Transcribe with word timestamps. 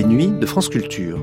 les 0.00 0.06
nuits 0.06 0.30
de 0.30 0.46
France 0.46 0.70
Culture. 0.70 1.18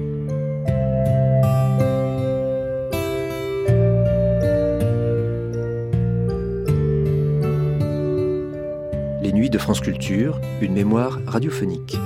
Les 9.23 9.33
nuits 9.33 9.49
de 9.49 9.57
France 9.57 9.79
Culture, 9.79 10.39
une 10.61 10.73
mémoire 10.73 11.19
radiophonique. 11.25 11.97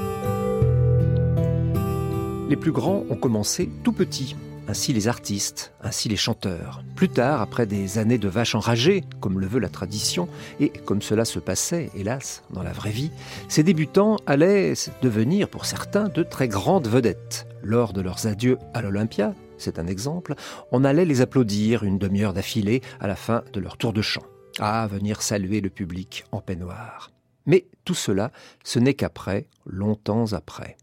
Les 2.47 2.55
plus 2.55 2.71
grands 2.71 3.03
ont 3.09 3.17
commencé 3.17 3.69
tout 3.83 3.91
petits, 3.91 4.37
ainsi 4.71 4.93
les 4.93 5.09
artistes, 5.09 5.73
ainsi 5.81 6.07
les 6.07 6.15
chanteurs. 6.15 6.81
Plus 6.95 7.09
tard, 7.09 7.41
après 7.41 7.65
des 7.65 7.97
années 7.97 8.17
de 8.17 8.29
vaches 8.29 8.55
enragées, 8.55 9.03
comme 9.19 9.41
le 9.41 9.45
veut 9.45 9.59
la 9.59 9.67
tradition, 9.67 10.29
et 10.61 10.69
comme 10.69 11.01
cela 11.01 11.25
se 11.25 11.39
passait, 11.39 11.89
hélas, 11.93 12.41
dans 12.51 12.63
la 12.63 12.71
vraie 12.71 12.91
vie, 12.91 13.11
ces 13.49 13.63
débutants 13.63 14.15
allaient 14.25 14.73
devenir, 15.01 15.49
pour 15.49 15.65
certains, 15.65 16.07
de 16.07 16.23
très 16.23 16.47
grandes 16.47 16.87
vedettes. 16.87 17.47
Lors 17.61 17.91
de 17.91 17.99
leurs 17.99 18.27
adieux 18.27 18.59
à 18.73 18.81
l'Olympia, 18.81 19.35
c'est 19.57 19.77
un 19.77 19.87
exemple, 19.87 20.35
on 20.71 20.85
allait 20.85 21.03
les 21.03 21.19
applaudir 21.19 21.83
une 21.83 21.97
demi-heure 21.97 22.33
d'affilée 22.33 22.81
à 23.01 23.07
la 23.07 23.17
fin 23.17 23.43
de 23.51 23.59
leur 23.59 23.75
tour 23.75 23.91
de 23.91 24.01
chant. 24.01 24.23
Ah, 24.59 24.87
venir 24.89 25.21
saluer 25.21 25.59
le 25.59 25.69
public 25.69 26.23
en 26.31 26.39
peignoir. 26.39 27.11
Mais 27.45 27.65
tout 27.83 27.93
cela, 27.93 28.31
ce 28.63 28.79
n'est 28.79 28.93
qu'après, 28.93 29.47
longtemps 29.65 30.31
après. 30.31 30.77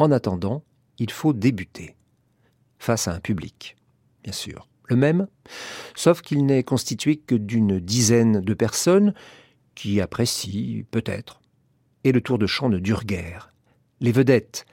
En 0.00 0.10
attendant, 0.10 0.64
il 0.98 1.12
faut 1.12 1.32
débuter 1.32 1.94
face 2.80 3.06
à 3.06 3.14
un 3.14 3.20
public, 3.20 3.76
bien 4.24 4.32
sûr. 4.32 4.66
Le 4.88 4.96
même, 4.96 5.28
sauf 5.94 6.20
qu'il 6.20 6.44
n'est 6.44 6.64
constitué 6.64 7.16
que 7.16 7.36
d'une 7.36 7.78
dizaine 7.78 8.40
de 8.40 8.54
personnes 8.54 9.14
qui 9.76 10.00
apprécient, 10.00 10.82
peut-être. 10.90 11.40
Et 12.02 12.10
le 12.10 12.20
tour 12.20 12.38
de 12.38 12.48
chant 12.48 12.68
ne 12.68 12.78
dure 12.78 13.04
guère. 13.04 13.52
Les 14.00 14.10
vedettes, 14.10 14.66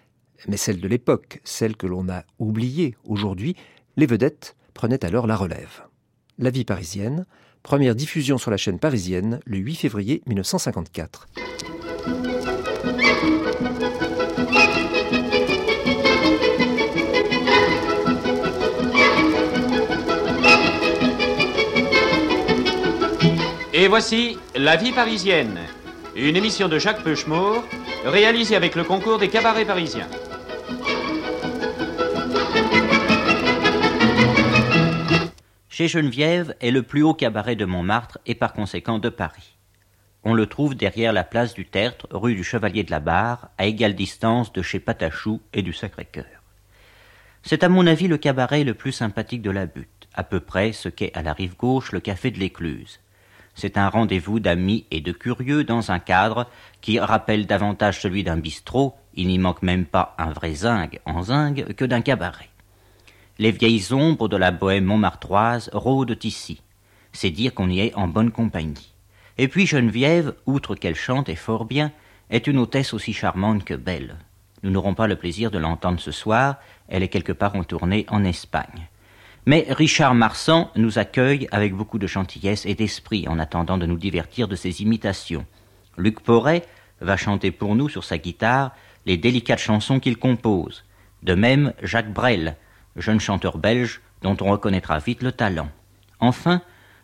mais 0.47 0.58
celles 0.58 0.81
de 0.81 0.88
l'époque, 0.88 1.39
celles 1.44 1.77
que 1.77 1.86
l'on 1.86 2.09
a 2.09 2.23
oubliées 2.39 2.95
aujourd'hui, 3.03 3.55
les 3.95 4.08
vedettes 4.08 4.55
prenaient 4.73 5.05
alors 5.05 5.27
la 5.27 5.36
relève. 5.36 5.83
La 6.39 6.49
vie 6.49 6.66
parisienne, 6.66 7.25
première 7.61 7.94
diffusion 7.94 8.39
sur 8.39 8.49
la 8.49 8.58
chaîne 8.58 8.80
parisienne 8.80 9.39
le 9.45 9.58
8 9.58 9.75
février 9.75 10.23
1954. 10.25 11.27
Et 23.88 23.89
voici 23.89 24.38
La 24.53 24.75
vie 24.75 24.91
parisienne, 24.91 25.57
une 26.13 26.35
émission 26.35 26.67
de 26.67 26.77
Jacques 26.77 27.03
Peuchemort, 27.03 27.63
réalisée 28.03 28.57
avec 28.57 28.75
le 28.75 28.83
concours 28.83 29.17
des 29.17 29.30
cabarets 29.30 29.63
parisiens. 29.63 30.09
Chez 35.69 35.88
Geneviève 35.88 36.53
est 36.59 36.71
le 36.71 36.83
plus 36.83 37.02
haut 37.02 37.13
cabaret 37.13 37.55
de 37.55 37.63
Montmartre 37.63 38.19
et 38.25 38.35
par 38.35 38.52
conséquent 38.52 38.99
de 38.99 39.08
Paris. 39.08 39.55
On 40.25 40.33
le 40.33 40.47
trouve 40.47 40.75
derrière 40.75 41.13
la 41.13 41.23
place 41.23 41.53
du 41.53 41.65
Tertre, 41.65 42.09
rue 42.11 42.35
du 42.35 42.43
Chevalier 42.43 42.83
de 42.83 42.91
la 42.91 42.99
Barre, 42.99 43.52
à 43.58 43.67
égale 43.67 43.95
distance 43.95 44.52
de 44.52 44.61
chez 44.61 44.81
Patachou 44.81 45.39
et 45.53 45.61
du 45.61 45.71
Sacré-Cœur. 45.71 46.25
C'est 47.41 47.63
à 47.63 47.69
mon 47.69 47.88
avis 47.88 48.09
le 48.09 48.17
cabaret 48.17 48.65
le 48.65 48.73
plus 48.73 48.91
sympathique 48.91 49.41
de 49.41 49.52
la 49.52 49.65
butte, 49.65 50.09
à 50.13 50.25
peu 50.25 50.41
près 50.41 50.73
ce 50.73 50.89
qu'est 50.89 51.17
à 51.17 51.21
la 51.21 51.31
rive 51.31 51.55
gauche 51.55 51.93
le 51.93 52.02
café 52.02 52.31
de 52.31 52.39
l'Écluse. 52.39 52.99
C'est 53.58 53.75
un 53.80 53.89
rendez-vous 53.89 54.39
d'amis 54.39 54.86
et 54.91 55.02
de 55.02 55.11
curieux 55.11 55.63
dans 55.63 55.89
un 55.89 55.97
cadre 55.97 56.45
qui 56.80 57.00
rappelle 57.00 57.47
davantage 57.47 57.99
celui 57.99 58.23
d'un 58.23 58.38
bistrot, 58.38 58.94
il 59.16 59.27
n'y 59.27 59.39
manque 59.39 59.64
même 59.64 59.86
pas 59.86 60.14
un 60.19 60.30
vrai 60.30 60.53
zingue 60.53 60.99
en 61.05 61.23
zingue 61.23 61.73
que 61.73 61.83
d'un 61.83 62.02
cabaret. 62.02 62.49
Les 63.39 63.49
vieilles 63.49 63.92
ombres 63.93 64.27
de 64.27 64.37
la 64.37 64.52
bohème 64.52 64.86
montmartroise 64.86 65.71
rôdent 65.73 66.23
ici. 66.23 66.61
C'est 67.14 67.31
dire 67.31 67.55
qu'on 67.55 67.71
y 67.71 67.80
est 67.80 67.95
en 67.95 68.08
bonne 68.08 68.30
compagnie. 68.30 68.93
Et 69.39 69.48
puis 69.48 69.65
Geneviève, 69.65 70.36
outre 70.45 70.76
qu'elle 70.76 70.93
chante 70.93 71.27
et 71.27 71.36
fort 71.36 71.65
bien, 71.65 71.92
est 72.30 72.45
une 72.45 72.60
hôtesse 72.60 72.93
aussi 72.93 73.11
charmante 73.11 73.64
que 73.64 73.73
belle. 73.73 74.17
Nous 74.61 74.70
n'aurons 74.70 74.93
pas 74.93 75.08
le 75.08 75.15
plaisir 75.15 75.49
de 75.49 75.58
l'entendre 75.58 75.99
ce 75.99 76.11
soir, 76.11 76.58
elle 76.89 77.02
est 77.02 77.08
quelque 77.08 77.31
part 77.31 77.55
en 77.55 77.64
tournée 77.64 78.05
en 78.10 78.23
Espagne. 78.23 78.87
Mais 79.47 79.65
Richard 79.69 80.13
Marsan 80.13 80.69
nous 80.75 80.99
accueille 80.99 81.47
avec 81.52 81.73
beaucoup 81.73 81.99
de 81.99 82.05
gentillesse 82.05 82.65
et 82.65 82.75
d'esprit 82.75 83.30
en 83.30 83.39
attendant 83.39 83.77
de 83.77 83.85
nous 83.85 83.95
divertir 83.95 84.49
de 84.49 84.58
ses 84.58 84.81
imitations. 84.81 85.45
Luc 85.97 86.19
Porret 86.19 86.65
va 86.99 87.15
chanter 87.15 87.52
pour 87.52 87.73
nous 87.73 87.87
sur 87.87 88.03
sa 88.03 88.17
guitare 88.17 88.75
les 89.05 89.15
délicates 89.15 89.59
chansons 89.59 90.02
qu'il 90.02 90.17
compose. 90.17 90.83
De 91.23 91.33
même, 91.33 91.71
Jacques 91.81 92.11
Brel, 92.11 92.57
jeune 92.97 93.21
chanteur 93.21 93.57
belge 93.57 94.02
dont 94.21 94.36
on 94.41 94.52
reconnaîtra 94.52 94.99
vite 94.99 95.23
le 95.23 95.31
talent. 95.31 95.69
Enfin, 96.19 96.61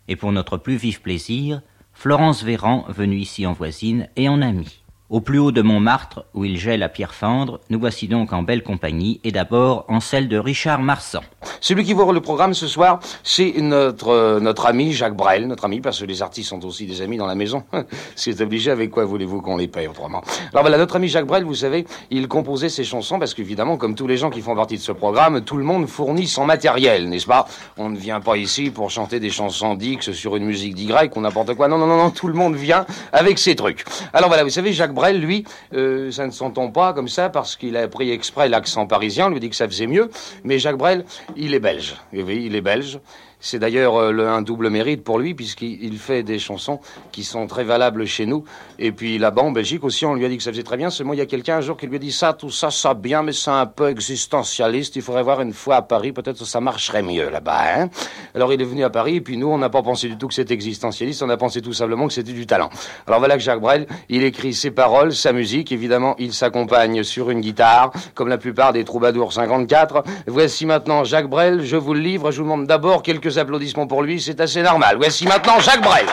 et 0.09 0.17
pour 0.17 0.33
notre 0.33 0.57
plus 0.57 0.75
vif 0.75 1.01
plaisir, 1.01 1.61
Florence 1.93 2.43
Véran, 2.43 2.83
venue 2.89 3.19
ici 3.19 3.47
en 3.47 3.53
voisine 3.53 4.09
et 4.17 4.27
en 4.27 4.41
amie. 4.41 4.82
Au 5.13 5.21
plus 5.21 5.37
haut 5.37 5.51
de 5.51 5.61
Montmartre, 5.61 6.25
où 6.33 6.43
il 6.43 6.57
gèle 6.57 6.81
à 6.81 6.89
pierre 6.89 7.13
fendre, 7.13 7.59
nous 7.69 7.79
voici 7.79 8.07
donc 8.07 8.33
en 8.33 8.41
belle 8.41 8.63
compagnie, 8.63 9.21
et 9.23 9.31
d'abord 9.31 9.85
en 9.87 9.99
celle 9.99 10.27
de 10.27 10.39
Richard 10.39 10.81
Marsan. 10.81 11.21
Celui 11.61 11.83
qui 11.83 11.93
voit 11.93 12.11
le 12.11 12.19
programme 12.19 12.55
ce 12.55 12.65
soir, 12.65 12.99
c'est 13.21 13.53
notre, 13.57 14.07
euh, 14.07 14.39
notre 14.39 14.65
ami 14.65 14.91
Jacques 14.91 15.15
Brel, 15.15 15.47
notre 15.47 15.65
ami, 15.65 15.81
parce 15.81 15.99
que 15.99 16.05
les 16.05 16.23
artistes 16.23 16.49
sont 16.49 16.65
aussi 16.65 16.87
des 16.87 17.03
amis 17.03 17.17
dans 17.17 17.27
la 17.27 17.35
maison. 17.35 17.63
c'est 18.15 18.41
obligé, 18.41 18.71
avec 18.71 18.89
quoi 18.89 19.05
voulez-vous 19.05 19.39
qu'on 19.41 19.55
les 19.55 19.67
paye 19.67 19.87
autrement? 19.87 20.23
Alors 20.51 20.63
voilà, 20.63 20.79
notre 20.79 20.95
ami 20.95 21.09
Jacques 21.09 21.27
Brel, 21.27 21.43
vous 21.43 21.53
savez, 21.53 21.85
il 22.09 22.27
composait 22.27 22.69
ses 22.69 22.83
chansons 22.83 23.19
parce 23.19 23.35
qu'évidemment, 23.35 23.77
comme 23.77 23.93
tous 23.93 24.07
les 24.07 24.17
gens 24.17 24.31
qui 24.31 24.41
font 24.41 24.55
partie 24.55 24.77
de 24.77 24.81
ce 24.81 24.93
programme, 24.93 25.41
tout 25.41 25.57
le 25.57 25.63
monde 25.63 25.87
fournit 25.87 26.25
son 26.25 26.45
matériel, 26.45 27.07
n'est-ce 27.07 27.27
pas? 27.27 27.47
On 27.77 27.89
ne 27.89 27.97
vient 27.97 28.19
pas 28.19 28.37
ici 28.37 28.71
pour 28.71 28.89
chanter 28.89 29.19
des 29.19 29.29
chansons 29.29 29.75
d'X 29.75 30.11
sur 30.11 30.35
une 30.37 30.45
musique 30.45 30.73
d'Y 30.73 30.91
ou 31.15 31.21
n'importe 31.21 31.53
quoi. 31.53 31.67
Non, 31.67 31.77
non, 31.77 31.85
non, 31.85 31.97
non, 31.97 32.09
tout 32.09 32.27
le 32.27 32.33
monde 32.33 32.55
vient 32.55 32.87
avec 33.11 33.37
ses 33.37 33.55
trucs. 33.55 33.85
Alors 34.11 34.29
voilà, 34.29 34.43
vous 34.43 34.49
savez, 34.49 34.73
Jacques 34.73 34.93
Brel, 34.93 35.02
lui, 35.11 35.43
euh, 35.73 36.11
ça 36.11 36.25
ne 36.25 36.31
s'entend 36.31 36.69
pas 36.69 36.93
comme 36.93 37.07
ça 37.07 37.29
parce 37.29 37.55
qu'il 37.55 37.75
a 37.75 37.87
pris 37.87 38.11
exprès 38.11 38.47
l'accent 38.47 38.87
parisien, 38.87 39.27
on 39.27 39.29
lui 39.29 39.39
dit 39.39 39.49
que 39.49 39.55
ça 39.55 39.67
faisait 39.67 39.87
mieux, 39.87 40.09
mais 40.43 40.59
Jacques 40.59 40.77
Brel, 40.77 41.05
il 41.35 41.53
est 41.53 41.59
belge. 41.59 41.95
il 42.13 42.55
est 42.55 42.61
belge. 42.61 42.99
C'est 43.45 43.59
d'ailleurs 43.59 43.97
euh, 43.97 44.25
un 44.25 44.41
double 44.41 44.69
mérite 44.69 45.03
pour 45.03 45.19
lui, 45.19 45.33
puisqu'il 45.33 45.97
fait 45.97 46.23
des 46.23 46.39
chansons 46.39 46.79
qui 47.11 47.25
sont 47.25 47.45
très 47.45 47.65
valables 47.65 48.05
chez 48.05 48.25
nous. 48.25 48.45
Et 48.79 48.93
puis 48.93 49.17
là-bas, 49.17 49.41
en 49.41 49.51
Belgique 49.51 49.83
aussi, 49.83 50.05
on 50.05 50.15
lui 50.15 50.25
a 50.25 50.29
dit 50.29 50.37
que 50.37 50.43
ça 50.43 50.51
faisait 50.51 50.63
très 50.63 50.77
bien. 50.77 50.89
Seulement, 50.89 51.11
il 51.11 51.19
y 51.19 51.21
a 51.21 51.25
quelqu'un 51.25 51.57
un 51.57 51.61
jour 51.61 51.75
qui 51.75 51.85
lui 51.85 51.97
a 51.97 51.99
dit 51.99 52.13
ça, 52.13 52.31
tout 52.31 52.49
ça, 52.49 52.71
ça 52.71 52.93
bien, 52.93 53.21
mais 53.21 53.33
c'est 53.33 53.51
un 53.51 53.65
peu 53.65 53.89
existentialiste. 53.89 54.95
Il 54.95 55.01
faudrait 55.01 55.23
voir 55.23 55.41
une 55.41 55.51
fois 55.51 55.75
à 55.75 55.81
Paris, 55.81 56.13
peut-être 56.13 56.39
que 56.39 56.45
ça 56.45 56.61
marcherait 56.61 57.03
mieux 57.03 57.29
là-bas. 57.29 57.81
Hein 57.81 57.89
Alors, 58.33 58.53
il 58.53 58.61
est 58.61 58.65
venu 58.65 58.85
à 58.85 58.89
Paris, 58.89 59.17
et 59.17 59.21
puis 59.21 59.35
nous, 59.35 59.49
on 59.49 59.57
n'a 59.57 59.69
pas 59.69 59.83
pensé 59.83 60.07
du 60.07 60.17
tout 60.17 60.29
que 60.29 60.33
c'était 60.33 60.53
existentialiste, 60.53 61.21
on 61.21 61.29
a 61.29 61.35
pensé 61.35 61.61
tout 61.61 61.73
simplement 61.73 62.07
que 62.07 62.13
c'était 62.13 62.31
du 62.31 62.47
talent. 62.47 62.69
Alors 63.07 63.19
voilà 63.19 63.35
que 63.35 63.43
Jacques 63.43 63.59
Brel, 63.59 63.87
il 64.07 64.23
écrit 64.23 64.53
ses 64.53 64.71
paroles, 64.71 65.13
sa 65.13 65.33
musique. 65.33 65.73
Évidemment, 65.73 66.15
il 66.17 66.33
s'accompagne 66.33 67.03
sur 67.03 67.29
une 67.29 67.41
guitare, 67.41 67.91
comme 68.15 68.29
la 68.29 68.37
plupart 68.37 68.71
des 68.71 68.85
troubadours 68.85 69.33
54. 69.33 70.05
Voici 70.27 70.65
maintenant 70.65 71.03
Jacques 71.03 71.29
Brel, 71.29 71.65
je 71.65 71.75
vous 71.75 71.93
le 71.93 71.99
livre. 71.99 72.31
Je 72.31 72.37
vous 72.37 72.43
demande 72.43 72.67
d'abord 72.67 73.03
quelques 73.03 73.32
applaudissements 73.37 73.87
pour 73.87 74.03
lui, 74.03 74.21
c'est 74.21 74.39
assez 74.39 74.61
normal. 74.61 74.97
Voici 74.97 75.25
maintenant 75.25 75.59
Jacques 75.59 75.81
Brel. 75.81 76.05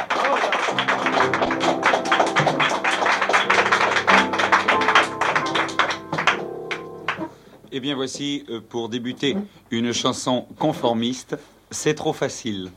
Eh 7.72 7.80
bien 7.80 7.94
voici, 7.94 8.44
euh, 8.50 8.60
pour 8.60 8.88
débuter, 8.88 9.36
une 9.70 9.92
chanson 9.92 10.46
conformiste, 10.58 11.36
C'est 11.70 11.94
trop 11.94 12.12
facile. 12.12 12.70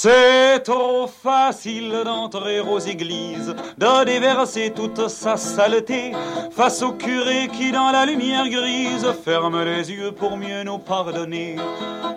C'est 0.00 0.60
trop 0.60 1.08
facile 1.08 1.90
d'entrer 2.04 2.60
aux 2.60 2.78
églises, 2.78 3.52
de 3.78 4.04
déverser 4.04 4.72
toute 4.72 5.08
sa 5.08 5.36
saleté 5.36 6.12
face 6.52 6.84
au 6.84 6.92
curé 6.92 7.48
qui 7.48 7.72
dans 7.72 7.90
la 7.90 8.06
lumière 8.06 8.48
grise 8.48 9.04
ferme 9.24 9.60
les 9.64 9.90
yeux 9.90 10.12
pour 10.12 10.36
mieux 10.36 10.62
nous 10.62 10.78
pardonner. 10.78 11.56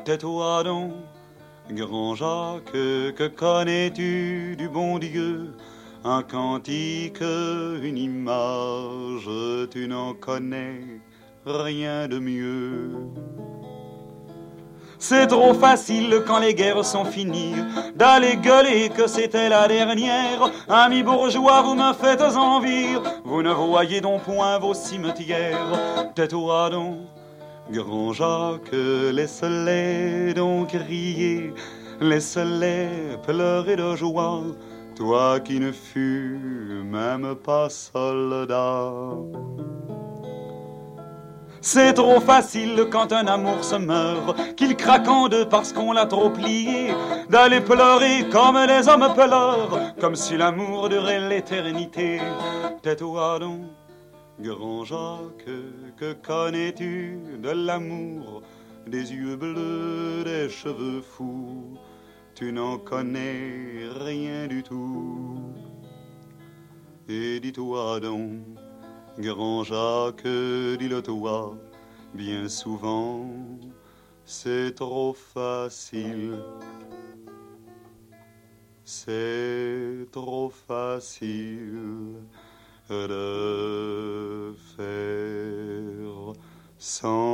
Tais-toi 0.05 0.63
donc, 0.63 0.91
grand 1.71 2.13
Jacques, 2.13 2.71
que 2.71 3.27
connais-tu 3.27 4.55
du 4.59 4.69
bon 4.69 4.99
Dieu? 4.99 5.55
Un 6.03 6.21
cantique, 6.21 7.21
une 7.21 7.97
image, 7.97 9.27
tu 9.71 9.87
n'en 9.87 10.13
connais 10.13 10.81
rien 11.47 12.07
de 12.07 12.19
mieux. 12.19 12.91
C'est 15.03 15.25
trop 15.25 15.55
facile 15.55 16.21
quand 16.27 16.37
les 16.37 16.53
guerres 16.53 16.85
sont 16.85 17.05
finies 17.05 17.55
d'aller 17.95 18.35
gueuler 18.37 18.89
que 18.89 19.07
c'était 19.07 19.49
la 19.49 19.67
dernière. 19.67 20.51
Amis 20.69 21.01
bourgeois, 21.01 21.63
vous 21.63 21.73
me 21.73 21.91
faites 21.93 22.21
envie. 22.21 22.95
Vous 23.25 23.41
ne 23.41 23.51
voyez 23.51 23.99
donc 23.99 24.21
point 24.21 24.59
vos 24.59 24.75
cimetières. 24.75 26.13
Tais-toi 26.13 26.69
donc, 26.69 26.97
grand 27.71 28.13
Jacques, 28.13 28.71
laisse-les 28.71 30.35
donc 30.35 30.67
crier. 30.67 31.51
Laisse-les 31.99 33.17
pleurer 33.25 33.77
de 33.77 33.95
joie. 33.95 34.43
toi 34.95 35.39
qui 35.39 35.59
ne 35.59 35.71
fus 35.71 36.83
même 36.85 37.33
pas 37.43 37.69
soldat. 37.69 38.91
C'est 41.63 41.93
trop 41.93 42.19
facile 42.19 42.87
quand 42.89 43.13
un 43.13 43.27
amour 43.27 43.63
se 43.63 43.75
meurt, 43.75 44.55
qu'il 44.55 44.75
craque 44.75 45.07
en 45.07 45.27
deux 45.27 45.47
parce 45.47 45.71
qu'on 45.71 45.91
l'a 45.91 46.07
trop 46.07 46.31
plié, 46.31 46.91
d'aller 47.29 47.61
pleurer 47.61 48.27
comme 48.31 48.57
les 48.67 48.89
hommes 48.89 49.13
pleurent, 49.13 49.93
comme 49.99 50.15
si 50.15 50.37
l'amour 50.37 50.89
durait 50.89 51.29
l'éternité. 51.29 52.19
Tais-toi 52.81 53.37
donc, 53.39 53.61
grand 54.39 54.83
Jacques, 54.83 55.45
que 55.97 56.13
connais-tu 56.13 57.19
de 57.37 57.49
l'amour, 57.51 58.41
des 58.87 59.13
yeux 59.13 59.35
bleus, 59.35 60.23
des 60.23 60.49
cheveux 60.49 61.01
fous? 61.01 61.77
Tu 62.33 62.51
n'en 62.51 62.79
connais 62.79 63.87
rien 64.03 64.47
du 64.47 64.63
tout. 64.63 65.37
Et 67.07 67.39
dis-toi 67.39 67.99
donc, 67.99 68.31
Grand 69.19 69.63
Jacques, 69.65 70.23
dis-le 70.23 71.01
toi, 71.01 71.57
bien 72.13 72.47
souvent, 72.47 73.25
c'est 74.23 74.73
trop 74.73 75.13
facile. 75.13 76.39
C'est 78.85 80.07
trop 80.11 80.49
facile 80.49 82.21
de 82.89 84.55
faire 84.77 86.33
semblant. 86.77 87.31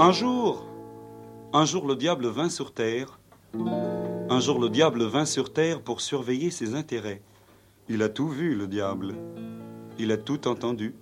Un 0.00 0.12
jour, 0.12 0.64
un 1.52 1.64
jour 1.64 1.84
le 1.84 1.96
diable 1.96 2.28
vint 2.28 2.50
sur 2.50 2.72
terre. 2.72 3.18
Un 4.30 4.38
jour 4.38 4.60
le 4.60 4.68
diable 4.68 5.02
vint 5.02 5.24
sur 5.24 5.52
terre 5.52 5.82
pour 5.82 6.00
surveiller 6.00 6.52
ses 6.52 6.76
intérêts. 6.76 7.20
Il 7.88 8.04
a 8.04 8.08
tout 8.08 8.28
vu, 8.28 8.54
le 8.54 8.68
diable. 8.68 9.16
Il 9.98 10.12
a 10.12 10.16
tout 10.16 10.46
entendu. 10.46 10.94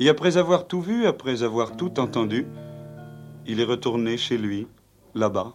Et 0.00 0.08
après 0.08 0.36
avoir 0.36 0.66
tout 0.66 0.80
vu, 0.80 1.06
après 1.06 1.44
avoir 1.44 1.76
tout 1.76 2.00
entendu, 2.00 2.48
il 3.46 3.60
est 3.60 3.64
retourné 3.64 4.16
chez 4.16 4.36
lui, 4.36 4.66
là-bas. 5.14 5.52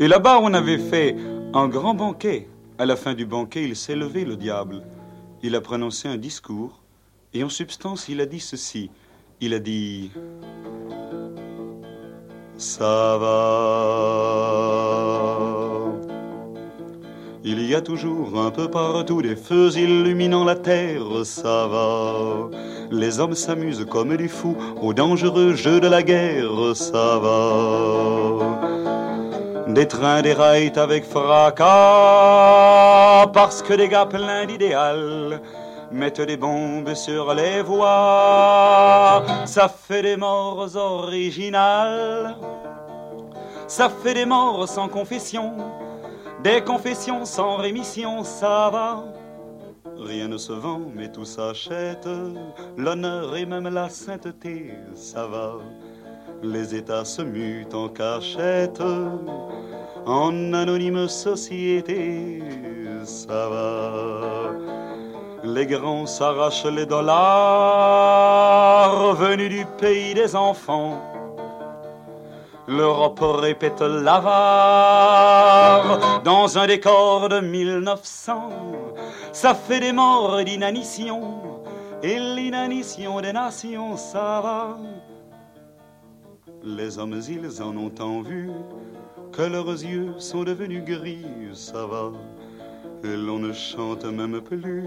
Et 0.00 0.08
là-bas, 0.08 0.40
on 0.42 0.52
avait 0.52 0.78
fait 0.78 1.14
un 1.54 1.68
grand 1.68 1.94
banquet. 1.94 2.48
À 2.76 2.86
la 2.86 2.96
fin 2.96 3.14
du 3.14 3.24
banquet, 3.24 3.62
il 3.62 3.76
s'est 3.76 3.94
levé, 3.94 4.24
le 4.24 4.36
diable. 4.36 4.82
Il 5.44 5.54
a 5.54 5.60
prononcé 5.60 6.08
un 6.08 6.16
discours. 6.16 6.82
Et 7.34 7.44
en 7.44 7.48
substance, 7.48 8.08
il 8.08 8.20
a 8.20 8.26
dit 8.26 8.40
ceci. 8.40 8.90
Il 9.40 9.54
a 9.54 9.60
dit 9.60 10.10
Ça 12.58 13.16
va. 13.20 14.48
Il 17.44 17.64
y 17.64 17.74
a 17.76 17.80
toujours 17.80 18.36
un 18.36 18.50
peu 18.50 18.68
partout 18.68 19.22
des 19.22 19.36
feux 19.36 19.70
illuminant 19.76 20.44
la 20.44 20.56
terre, 20.56 21.04
ça 21.22 21.68
va. 21.68 22.50
Les 22.90 23.20
hommes 23.20 23.36
s'amusent 23.36 23.86
comme 23.88 24.16
des 24.16 24.26
fous 24.26 24.56
au 24.82 24.92
dangereux 24.92 25.54
jeu 25.54 25.78
de 25.78 25.86
la 25.86 26.02
guerre, 26.02 26.74
ça 26.74 27.18
va. 27.18 28.58
Des 29.68 29.86
trains 29.86 30.22
déraillent 30.22 30.72
avec 30.74 31.04
fracas 31.04 31.64
parce 33.32 33.62
que 33.62 33.74
des 33.74 33.86
gars 33.86 34.06
pleins 34.06 34.46
d'idéal 34.46 35.40
mettent 35.90 36.20
des 36.20 36.36
bombes 36.36 36.94
sur 36.94 37.34
les 37.34 37.62
voies. 37.62 39.24
Ça 39.46 39.68
fait 39.68 40.02
des 40.02 40.16
morts 40.16 40.76
originales. 40.76 42.36
Ça 43.66 43.88
fait 43.88 44.14
des 44.14 44.26
morts 44.26 44.68
sans 44.68 44.88
confession. 44.88 45.54
Des 46.42 46.62
confessions 46.62 47.24
sans 47.24 47.56
rémission, 47.56 48.22
ça 48.24 48.70
va. 48.70 49.04
Rien 49.98 50.28
ne 50.28 50.38
se 50.38 50.52
vend, 50.52 50.80
mais 50.94 51.10
tout 51.10 51.24
s'achète. 51.24 52.08
L'honneur 52.76 53.36
et 53.36 53.44
même 53.44 53.68
la 53.68 53.88
sainteté, 53.88 54.72
ça 54.94 55.26
va. 55.26 55.54
Les 56.42 56.74
États 56.74 57.04
se 57.04 57.22
mutent 57.22 57.74
en 57.74 57.88
cachette. 57.88 58.80
En 60.06 60.52
anonyme 60.52 61.08
société, 61.08 62.42
ça 63.04 63.48
va. 63.48 64.52
Les 65.54 65.66
grands 65.66 66.04
s'arrachent 66.04 66.66
les 66.66 66.84
dollars 66.84 67.14
venus 69.14 69.48
du 69.48 69.64
pays 69.80 70.12
des 70.12 70.36
enfants. 70.36 71.00
L'Europe 72.66 73.20
répète 73.22 73.80
l'avare 73.80 74.18
dans 76.22 76.58
un 76.58 76.66
décor 76.66 77.30
de 77.30 77.40
1900. 77.40 78.50
Ça 79.32 79.54
fait 79.54 79.80
des 79.80 79.92
morts 79.92 80.44
d'inanition 80.44 81.38
et 82.02 82.18
l'inanition 82.18 83.22
des 83.22 83.32
nations, 83.32 83.96
ça 83.96 84.42
va. 84.42 84.76
Les 86.62 86.98
hommes, 86.98 87.22
ils 87.26 87.62
en 87.62 87.74
ont 87.74 87.88
tant 87.88 88.20
vu 88.20 88.50
que 89.32 89.40
leurs 89.42 89.70
yeux 89.70 90.12
sont 90.18 90.44
devenus 90.44 90.84
gris, 90.84 91.24
ça 91.54 91.86
va. 91.86 92.12
Et 93.04 93.16
l'on 93.16 93.38
ne 93.38 93.52
chante 93.52 94.04
même 94.04 94.40
plus 94.40 94.84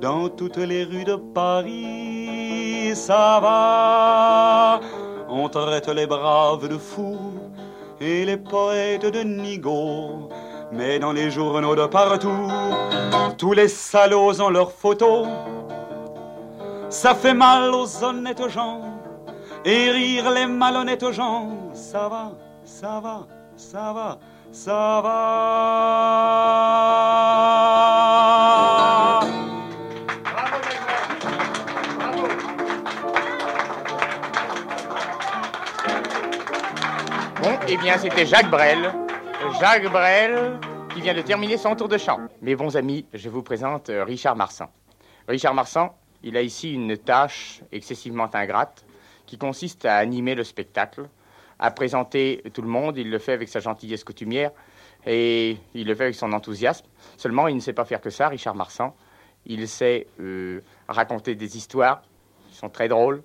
dans 0.00 0.28
toutes 0.28 0.56
les 0.56 0.84
rues 0.84 1.04
de 1.04 1.16
Paris, 1.16 2.92
ça 2.94 3.38
va. 3.40 4.80
On 5.28 5.48
traite 5.48 5.88
les 5.88 6.06
braves 6.06 6.68
de 6.68 6.78
fous 6.78 7.18
et 8.00 8.24
les 8.24 8.38
poètes 8.38 9.06
de 9.06 9.20
nigauds. 9.20 10.30
Mais 10.72 10.98
dans 10.98 11.12
les 11.12 11.30
journaux 11.30 11.76
de 11.76 11.86
partout, 11.86 12.48
tous 13.36 13.52
les 13.52 13.68
salauds 13.68 14.40
ont 14.40 14.50
leurs 14.50 14.72
photos. 14.72 15.26
Ça 16.88 17.14
fait 17.14 17.34
mal 17.34 17.74
aux 17.74 18.02
honnêtes 18.02 18.48
gens 18.48 18.80
et 19.64 19.90
rire 19.90 20.30
les 20.30 20.46
malhonnêtes 20.46 21.10
gens. 21.10 21.50
Ça 21.74 22.08
va, 22.08 22.32
ça 22.64 23.00
va, 23.00 23.26
ça 23.56 23.92
va, 23.92 24.18
ça 24.52 25.00
va. 25.02 26.38
Bon, 37.42 37.58
eh 37.68 37.76
bien, 37.76 37.98
c'était 37.98 38.26
Jacques 38.26 38.50
Brel. 38.50 38.92
Jacques 39.60 39.90
Brel 39.90 40.58
qui 40.94 41.00
vient 41.00 41.14
de 41.14 41.22
terminer 41.22 41.56
son 41.56 41.76
tour 41.76 41.88
de 41.88 41.98
chant. 41.98 42.18
Mes 42.42 42.56
bons 42.56 42.76
amis, 42.76 43.06
je 43.14 43.28
vous 43.28 43.42
présente 43.42 43.90
euh, 43.90 44.04
Richard 44.04 44.34
Marsan. 44.36 44.68
Richard 45.28 45.54
Marsan, 45.54 45.94
il 46.22 46.36
a 46.36 46.42
ici 46.42 46.72
une 46.72 46.96
tâche 46.96 47.62
excessivement 47.70 48.28
ingrate 48.32 48.84
qui 49.26 49.38
consiste 49.38 49.84
à 49.84 49.96
animer 49.96 50.34
le 50.34 50.42
spectacle, 50.42 51.08
à 51.58 51.70
présenter 51.70 52.42
tout 52.52 52.62
le 52.62 52.68
monde. 52.68 52.96
Il 52.96 53.10
le 53.10 53.18
fait 53.18 53.32
avec 53.32 53.48
sa 53.48 53.60
gentillesse 53.60 54.04
coutumière 54.04 54.50
et 55.06 55.56
il 55.74 55.86
le 55.86 55.94
fait 55.94 56.04
avec 56.04 56.14
son 56.14 56.32
enthousiasme. 56.32 56.86
Seulement, 57.16 57.48
il 57.48 57.56
ne 57.56 57.60
sait 57.60 57.72
pas 57.72 57.84
faire 57.84 58.00
que 58.00 58.10
ça, 58.10 58.28
Richard 58.28 58.54
Marsan. 58.54 58.94
Il 59.46 59.66
sait 59.68 60.06
euh, 60.20 60.60
raconter 60.88 61.34
des 61.34 61.56
histoires 61.56 62.02
qui 62.48 62.56
sont 62.56 62.68
très 62.68 62.88
drôles, 62.88 63.22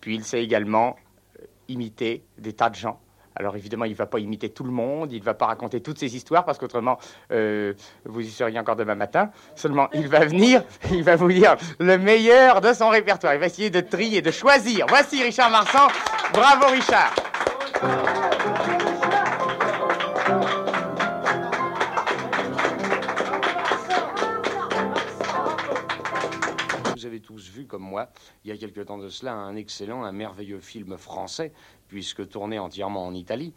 puis 0.00 0.14
il 0.14 0.24
sait 0.24 0.42
également 0.42 0.96
euh, 1.38 1.44
imiter 1.68 2.24
des 2.38 2.52
tas 2.52 2.70
de 2.70 2.74
gens. 2.74 2.98
Alors 3.36 3.56
évidemment, 3.56 3.84
il 3.84 3.92
ne 3.92 3.96
va 3.96 4.06
pas 4.06 4.18
imiter 4.18 4.50
tout 4.50 4.64
le 4.64 4.72
monde, 4.72 5.12
il 5.12 5.20
ne 5.20 5.24
va 5.24 5.34
pas 5.34 5.46
raconter 5.46 5.80
toutes 5.80 5.98
ces 5.98 6.16
histoires 6.16 6.44
parce 6.44 6.58
qu'autrement, 6.58 6.98
euh, 7.30 7.74
vous 8.04 8.20
y 8.20 8.30
seriez 8.30 8.58
encore 8.58 8.76
demain 8.76 8.96
matin. 8.96 9.30
Seulement, 9.54 9.88
il 9.94 10.08
va 10.08 10.24
venir, 10.26 10.64
il 10.90 11.04
va 11.04 11.16
vous 11.16 11.30
dire 11.32 11.56
le 11.78 11.96
meilleur 11.96 12.60
de 12.60 12.72
son 12.72 12.88
répertoire. 12.88 13.34
Il 13.34 13.40
va 13.40 13.46
essayer 13.46 13.70
de 13.70 13.80
trier, 13.80 14.20
de 14.20 14.30
choisir. 14.30 14.86
Voici 14.88 15.22
Richard 15.22 15.50
Marsan. 15.50 15.88
Bravo 16.32 16.66
Richard. 16.66 17.14
Vous 17.80 17.86
avez 27.06 27.20
tous 27.20 27.48
vu, 27.48 27.64
comme 27.64 27.82
moi, 27.82 28.10
il 28.44 28.50
y 28.50 28.52
a 28.52 28.58
quelque 28.58 28.82
temps 28.82 28.98
de 28.98 29.08
cela, 29.08 29.32
un 29.32 29.56
excellent, 29.56 30.04
un 30.04 30.12
merveilleux 30.12 30.60
film 30.60 30.98
français, 30.98 31.54
puisque 31.88 32.28
tourné 32.28 32.58
entièrement 32.58 33.06
en 33.06 33.14
Italie. 33.14 33.54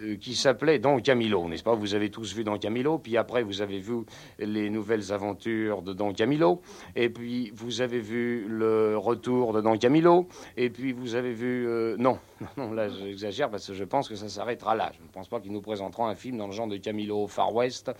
Euh, 0.00 0.16
qui 0.16 0.34
s'appelait 0.34 0.78
Don 0.78 1.00
Camilo, 1.00 1.48
n'est-ce 1.48 1.64
pas? 1.64 1.74
Vous 1.74 1.94
avez 1.94 2.10
tous 2.10 2.34
vu 2.34 2.44
Don 2.44 2.56
Camilo, 2.58 2.98
puis 2.98 3.16
après 3.16 3.42
vous 3.42 3.62
avez 3.62 3.78
vu 3.78 4.04
les 4.38 4.70
nouvelles 4.70 5.12
aventures 5.12 5.82
de 5.82 5.92
Don 5.92 6.12
Camilo, 6.12 6.60
et 6.94 7.08
puis 7.08 7.50
vous 7.54 7.80
avez 7.80 7.98
vu 7.98 8.46
le 8.48 8.96
retour 8.96 9.52
de 9.52 9.60
Don 9.60 9.76
Camilo, 9.76 10.28
et 10.56 10.70
puis 10.70 10.92
vous 10.92 11.16
avez 11.16 11.32
vu... 11.32 11.66
Euh, 11.66 11.96
non, 11.98 12.18
non, 12.56 12.72
là 12.72 12.88
j'exagère 12.88 13.50
parce 13.50 13.66
que 13.66 13.74
je 13.74 13.84
pense 13.84 14.08
que 14.08 14.14
ça 14.14 14.28
s'arrêtera 14.28 14.76
là. 14.76 14.92
Je 14.96 15.02
ne 15.02 15.08
pense 15.08 15.28
pas 15.28 15.40
qu'ils 15.40 15.52
nous 15.52 15.62
présenteront 15.62 16.06
un 16.06 16.14
film 16.14 16.38
dans 16.38 16.46
le 16.46 16.52
genre 16.52 16.68
de 16.68 16.76
Camilo 16.76 17.26
Far 17.26 17.52
West, 17.52 17.90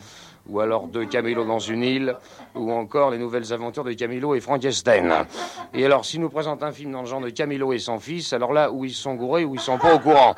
ou 0.48 0.60
alors 0.60 0.86
de 0.86 1.02
Camilo 1.04 1.44
dans 1.44 1.58
une 1.58 1.82
île, 1.82 2.14
ou 2.54 2.70
encore 2.70 3.10
les 3.10 3.18
nouvelles 3.18 3.52
aventures 3.52 3.84
de 3.84 3.92
Camilo 3.92 4.34
et 4.36 4.40
Frankenstein. 4.40 5.26
Et 5.74 5.84
alors 5.84 6.04
s'ils 6.04 6.20
nous 6.20 6.30
présentent 6.30 6.62
un 6.62 6.72
film 6.72 6.92
dans 6.92 7.00
le 7.00 7.06
genre 7.06 7.20
de 7.20 7.30
Camilo 7.30 7.72
et 7.72 7.78
son 7.78 7.98
fils, 7.98 8.32
alors 8.32 8.52
là 8.52 8.70
où 8.70 8.84
ils 8.84 8.94
sont 8.94 9.14
gourés, 9.14 9.44
ou 9.44 9.54
ils 9.54 9.60
sont 9.60 9.78
pas 9.78 9.94
au 9.94 9.98
courant. 9.98 10.36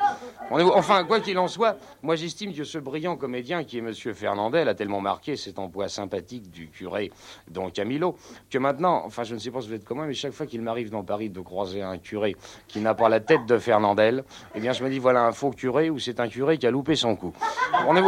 Enfin, 0.51 1.05
quoi 1.05 1.21
qu'il 1.21 1.37
en 1.37 1.47
Well. 1.57 1.77
Moi 2.03 2.15
j'estime 2.15 2.53
que 2.53 2.63
ce 2.63 2.77
brillant 2.77 3.15
comédien 3.15 3.63
qui 3.63 3.77
est 3.77 3.79
M. 3.79 3.93
Fernandel 3.93 4.67
a 4.67 4.73
tellement 4.73 5.01
marqué 5.01 5.35
cet 5.35 5.59
emploi 5.59 5.87
sympathique 5.87 6.49
du 6.49 6.67
curé 6.67 7.11
Don 7.49 7.69
Camilo 7.69 8.17
que 8.49 8.57
maintenant, 8.57 9.03
enfin 9.05 9.23
je 9.23 9.33
ne 9.33 9.39
sais 9.39 9.51
pas 9.51 9.61
si 9.61 9.67
vous 9.67 9.75
êtes 9.75 9.85
comment, 9.85 10.05
mais 10.05 10.13
chaque 10.13 10.33
fois 10.33 10.45
qu'il 10.45 10.61
m'arrive 10.61 10.89
dans 10.89 11.03
Paris 11.03 11.29
de 11.29 11.39
croiser 11.41 11.81
un 11.81 11.97
curé 11.97 12.35
qui 12.67 12.79
n'a 12.79 12.93
pas 12.93 13.09
la 13.09 13.19
tête 13.19 13.45
de 13.45 13.57
Fernandel, 13.57 14.23
eh 14.55 14.59
bien 14.59 14.73
je 14.73 14.83
me 14.83 14.89
dis 14.89 14.99
voilà 14.99 15.25
un 15.25 15.31
faux 15.31 15.51
curé 15.51 15.89
ou 15.89 15.99
c'est 15.99 16.19
un 16.19 16.27
curé 16.27 16.57
qui 16.57 16.67
a 16.67 16.71
loupé 16.71 16.95
son 16.95 17.15
coup. 17.15 17.33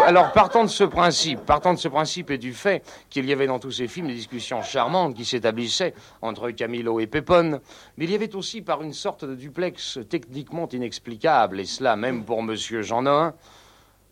Alors 0.06 0.32
partant 0.32 0.64
de 0.64 0.70
ce 0.70 0.84
principe, 0.84 1.42
partant 1.42 1.74
de 1.74 1.80
ce 1.80 1.88
principe 1.88 2.32
et 2.32 2.38
du 2.38 2.54
fait 2.54 2.84
qu'il 3.10 3.26
y 3.26 3.34
avait 3.34 3.48
dans 3.48 3.60
tous 3.60 3.72
ces 3.72 3.88
films 3.88 4.08
des 4.08 4.16
discussions 4.16 4.62
charmantes 4.62 5.16
qui 5.16 5.26
s'établissaient 5.26 5.94
entre 6.22 6.52
Camilo 6.52 7.00
et 7.00 7.08
Pépone, 7.08 7.60
mais 7.98 8.06
il 8.06 8.12
y 8.12 8.16
avait 8.16 8.36
aussi 8.36 8.62
par 8.62 8.82
une 8.82 8.94
sorte 8.94 9.26
de 9.26 9.36
duplex 9.36 10.00
techniquement 10.10 10.68
inexplicable, 10.70 11.60
et 11.60 11.66
cela 11.66 11.96
même 11.96 12.24
pour 12.24 12.40
M. 12.40 12.56
Jean 12.56 13.02
Noin, 13.02 13.34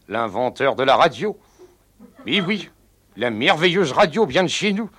l'inventeur 0.07 0.75
de 0.75 0.83
la 0.83 0.95
radio. 0.95 1.37
Oui, 2.25 2.41
oui, 2.45 2.69
la 3.15 3.29
merveilleuse 3.29 3.91
radio 3.91 4.25
bien 4.25 4.43
de 4.43 4.47
chez 4.49 4.73
nous. 4.73 4.89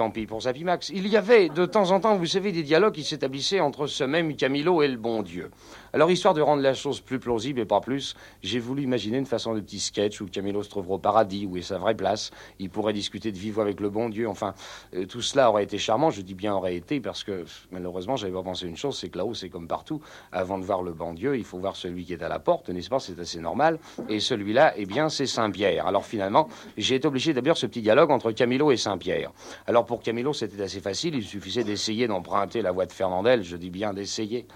Tant 0.00 0.10
pis 0.10 0.24
pour 0.24 0.40
Zapimax. 0.40 0.88
Il 0.94 1.06
y 1.08 1.18
avait 1.18 1.50
de 1.50 1.66
temps 1.66 1.90
en 1.90 2.00
temps, 2.00 2.16
vous 2.16 2.24
savez, 2.24 2.52
des 2.52 2.62
dialogues 2.62 2.94
qui 2.94 3.04
s'établissaient 3.04 3.60
entre 3.60 3.86
ce 3.86 4.02
même 4.02 4.34
Camilo 4.34 4.80
et 4.80 4.88
le 4.88 4.96
bon 4.96 5.20
Dieu. 5.20 5.50
Alors, 5.92 6.10
histoire 6.10 6.32
de 6.32 6.40
rendre 6.40 6.62
la 6.62 6.72
chose 6.72 7.02
plus 7.02 7.18
plausible 7.18 7.60
et 7.60 7.66
pas 7.66 7.80
plus, 7.80 8.14
j'ai 8.42 8.60
voulu 8.60 8.82
imaginer 8.82 9.18
une 9.18 9.26
façon 9.26 9.54
de 9.54 9.60
petit 9.60 9.78
sketch 9.78 10.22
où 10.22 10.26
Camilo 10.26 10.62
se 10.62 10.70
trouverait 10.70 10.94
au 10.94 10.98
paradis, 10.98 11.44
où 11.44 11.58
est 11.58 11.62
sa 11.62 11.76
vraie 11.76 11.94
place. 11.96 12.30
Il 12.60 12.70
pourrait 12.70 12.94
discuter 12.94 13.30
de 13.30 13.36
vivre 13.36 13.60
avec 13.60 13.78
le 13.78 13.90
bon 13.90 14.08
Dieu. 14.08 14.26
Enfin, 14.26 14.54
euh, 14.94 15.04
tout 15.04 15.20
cela 15.20 15.50
aurait 15.50 15.64
été 15.64 15.76
charmant. 15.76 16.08
Je 16.08 16.22
dis 16.22 16.32
bien 16.32 16.54
aurait 16.54 16.76
été 16.76 16.98
parce 17.00 17.22
que, 17.22 17.44
malheureusement, 17.70 18.16
j'avais 18.16 18.32
pas 18.32 18.42
pensé 18.42 18.66
une 18.66 18.78
chose, 18.78 18.96
c'est 18.98 19.10
que 19.10 19.18
là-haut, 19.18 19.34
c'est 19.34 19.50
comme 19.50 19.68
partout. 19.68 20.00
Avant 20.32 20.58
de 20.58 20.64
voir 20.64 20.82
le 20.82 20.92
bon 20.92 21.12
Dieu, 21.12 21.36
il 21.36 21.44
faut 21.44 21.58
voir 21.58 21.76
celui 21.76 22.06
qui 22.06 22.14
est 22.14 22.22
à 22.22 22.28
la 22.28 22.38
porte, 22.38 22.70
n'est-ce 22.70 22.88
pas? 22.88 23.00
C'est 23.00 23.18
assez 23.18 23.40
normal. 23.40 23.78
Et 24.08 24.20
celui-là, 24.20 24.72
eh 24.78 24.86
bien, 24.86 25.10
c'est 25.10 25.26
Saint-Pierre. 25.26 25.86
Alors, 25.86 26.06
finalement, 26.06 26.48
j'ai 26.78 26.94
été 26.94 27.06
obligé 27.06 27.34
d'abord 27.34 27.58
ce 27.58 27.66
petit 27.66 27.82
dialogue 27.82 28.10
entre 28.12 28.32
Camilo 28.32 28.70
et 28.70 28.78
Saint-Pierre. 28.78 29.32
Alors, 29.66 29.89
pour 29.90 30.02
Camilo, 30.02 30.32
c'était 30.32 30.62
assez 30.62 30.78
facile. 30.78 31.16
Il 31.16 31.24
suffisait 31.24 31.64
d'essayer 31.64 32.06
d'emprunter 32.06 32.62
la 32.62 32.70
voix 32.70 32.86
de 32.86 32.92
Fernandel. 32.92 33.42
Je 33.42 33.56
dis 33.56 33.70
bien 33.70 33.92
d'essayer. 33.92 34.46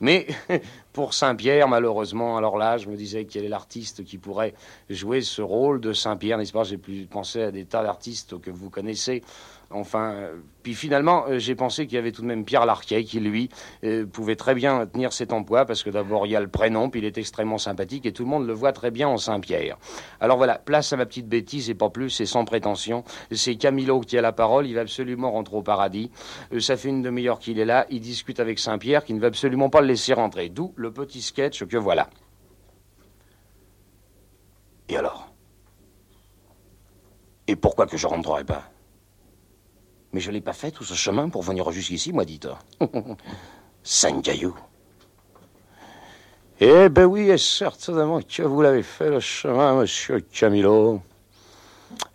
Mais 0.00 0.26
pour 0.92 1.14
Saint-Pierre, 1.14 1.66
malheureusement, 1.66 2.36
alors 2.36 2.58
là, 2.58 2.76
je 2.76 2.90
me 2.90 2.94
disais 2.94 3.24
quel 3.24 3.46
est 3.46 3.48
l'artiste 3.48 4.04
qui 4.04 4.18
pourrait 4.18 4.52
jouer 4.90 5.22
ce 5.22 5.40
rôle 5.40 5.80
de 5.80 5.94
Saint-Pierre, 5.94 6.36
n'est-ce 6.36 6.52
pas? 6.52 6.64
J'ai 6.64 6.76
pu 6.76 7.06
penser 7.10 7.40
à 7.40 7.50
des 7.50 7.64
tas 7.64 7.82
d'artistes 7.82 8.38
que 8.38 8.50
vous 8.50 8.68
connaissez. 8.68 9.22
Enfin, 9.74 10.12
euh, 10.12 10.36
puis 10.62 10.74
finalement, 10.74 11.24
euh, 11.28 11.38
j'ai 11.38 11.54
pensé 11.54 11.86
qu'il 11.86 11.96
y 11.96 11.98
avait 11.98 12.12
tout 12.12 12.22
de 12.22 12.26
même 12.26 12.44
Pierre 12.44 12.66
Larquet 12.66 13.04
qui, 13.04 13.20
lui, 13.20 13.48
euh, 13.84 14.06
pouvait 14.06 14.36
très 14.36 14.54
bien 14.54 14.86
tenir 14.86 15.12
cet 15.12 15.32
emploi 15.32 15.64
parce 15.64 15.82
que 15.82 15.90
d'abord, 15.90 16.26
il 16.26 16.32
y 16.32 16.36
a 16.36 16.40
le 16.40 16.48
prénom, 16.48 16.90
puis 16.90 17.00
il 17.00 17.06
est 17.06 17.18
extrêmement 17.18 17.58
sympathique 17.58 18.06
et 18.06 18.12
tout 18.12 18.24
le 18.24 18.30
monde 18.30 18.46
le 18.46 18.52
voit 18.52 18.72
très 18.72 18.90
bien 18.90 19.08
en 19.08 19.16
Saint-Pierre. 19.16 19.78
Alors 20.20 20.36
voilà, 20.36 20.58
place 20.58 20.92
à 20.92 20.96
ma 20.96 21.06
petite 21.06 21.28
bêtise 21.28 21.70
et 21.70 21.74
pas 21.74 21.90
plus, 21.90 22.20
et 22.20 22.26
sans 22.26 22.44
prétention. 22.44 23.04
C'est 23.30 23.56
Camilo 23.56 24.00
qui 24.00 24.18
a 24.18 24.22
la 24.22 24.32
parole, 24.32 24.66
il 24.66 24.74
va 24.74 24.82
absolument 24.82 25.32
rentrer 25.32 25.56
au 25.56 25.62
paradis. 25.62 26.10
ça 26.58 26.76
fait 26.76 26.88
une 26.88 27.02
demi-heure 27.02 27.38
qu'il 27.38 27.58
est 27.58 27.64
là, 27.64 27.86
il 27.90 28.00
discute 28.00 28.40
avec 28.40 28.58
Saint-Pierre 28.58 29.04
qui 29.04 29.14
ne 29.14 29.20
va 29.20 29.28
absolument 29.28 29.70
pas 29.70 29.80
le 29.80 29.88
laisser 29.88 30.12
rentrer. 30.12 30.48
D'où 30.48 30.72
le 30.76 30.92
petit 30.92 31.22
sketch 31.22 31.64
que 31.64 31.76
voilà. 31.76 32.08
Et 34.88 34.96
alors? 34.96 35.32
Et 37.46 37.56
pourquoi 37.56 37.86
que 37.86 37.96
je 37.96 38.06
rentrerai 38.06 38.44
pas? 38.44 38.71
Mais 40.12 40.20
je 40.20 40.30
l'ai 40.30 40.40
pas 40.40 40.52
fait 40.52 40.70
tout 40.70 40.84
ce 40.84 40.94
chemin 40.94 41.28
pour 41.28 41.42
venir 41.42 41.70
jusqu'ici, 41.70 42.12
moi, 42.12 42.24
cailloux. 42.24 42.56
Eh 46.64 46.88
ben 46.90 47.06
oui, 47.06 47.28
et 47.28 47.38
certainement 47.38 48.20
que 48.20 48.42
vous 48.42 48.62
l'avez 48.62 48.84
fait 48.84 49.10
le 49.10 49.18
chemin, 49.18 49.74
monsieur 49.74 50.20
Camilo. 50.20 51.00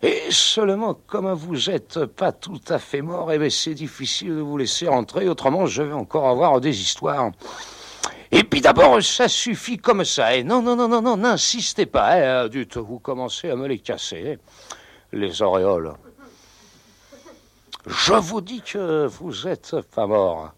Et 0.00 0.22
seulement, 0.30 0.98
comme 1.06 1.30
vous 1.34 1.68
êtes 1.68 2.06
pas 2.06 2.32
tout 2.32 2.60
à 2.68 2.78
fait 2.78 3.02
mort, 3.02 3.30
eh 3.30 3.38
ben 3.38 3.50
c'est 3.50 3.74
difficile 3.74 4.36
de 4.36 4.40
vous 4.40 4.56
laisser 4.56 4.88
rentrer, 4.88 5.28
autrement 5.28 5.66
je 5.66 5.82
vais 5.82 5.92
encore 5.92 6.28
avoir 6.28 6.62
des 6.62 6.80
histoires. 6.80 7.30
Et 8.30 8.42
puis 8.42 8.62
d'abord, 8.62 9.02
ça 9.02 9.28
suffit 9.28 9.76
comme 9.76 10.04
ça. 10.04 10.34
Et 10.34 10.44
non, 10.44 10.62
non, 10.62 10.76
non, 10.76 10.88
non, 10.88 11.02
non, 11.02 11.18
n'insistez 11.18 11.84
pas, 11.84 12.44
hein, 12.44 12.48
du 12.48 12.66
vous 12.74 12.98
commencez 12.98 13.50
à 13.50 13.56
me 13.56 13.66
les 13.66 13.78
casser, 13.78 14.38
les 15.12 15.42
auréoles. 15.42 15.92
Je 17.88 18.12
vous 18.12 18.42
dis 18.42 18.60
que 18.60 19.06
vous 19.06 19.48
êtes 19.48 19.80
pas 19.80 20.06
mort. 20.06 20.52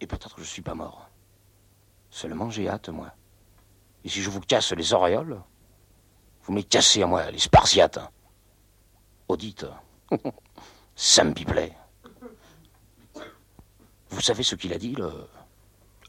Et 0.00 0.06
peut-être 0.08 0.34
que 0.34 0.42
je 0.42 0.48
suis 0.48 0.62
pas 0.62 0.74
mort. 0.74 1.08
Seulement 2.10 2.50
j'ai 2.50 2.68
hâte, 2.68 2.88
moi. 2.88 3.12
Et 4.02 4.08
si 4.08 4.20
je 4.20 4.30
vous 4.30 4.40
casse 4.40 4.72
les 4.72 4.92
auréoles, 4.92 5.40
vous 6.42 6.52
me 6.52 6.62
cassez 6.62 7.04
à 7.04 7.06
moi, 7.06 7.30
les 7.30 7.38
spartiates. 7.38 8.00
Audite, 9.28 9.64
ça 10.96 11.22
me 11.22 11.34
plaît. 11.34 11.76
Vous 14.08 14.20
savez 14.20 14.42
ce 14.42 14.56
qu'il 14.56 14.72
a 14.72 14.78
dit, 14.78 14.96
le, 14.96 15.12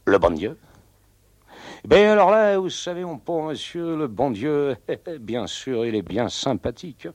le 0.06 0.18
bon 0.18 0.34
Dieu? 0.34 0.58
Ben 1.84 2.10
alors 2.10 2.32
là, 2.32 2.58
vous 2.58 2.68
savez, 2.68 3.04
mon 3.04 3.18
pauvre 3.18 3.50
monsieur, 3.50 3.96
le 3.96 4.08
bon 4.08 4.32
Dieu, 4.32 4.76
bien 5.20 5.46
sûr, 5.46 5.86
il 5.86 5.94
est 5.94 6.02
bien 6.02 6.28
sympathique. 6.28 7.06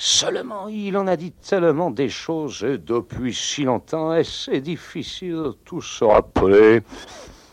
Seulement, 0.00 0.68
il 0.68 0.96
en 0.96 1.08
a 1.08 1.16
dit 1.16 1.32
tellement 1.32 1.90
des 1.90 2.08
choses 2.08 2.60
depuis 2.60 3.34
si 3.34 3.64
longtemps, 3.64 4.14
et 4.14 4.22
c'est 4.22 4.60
difficile 4.60 5.32
de 5.32 5.50
tout 5.64 5.82
se 5.82 6.04
rappeler. 6.04 6.84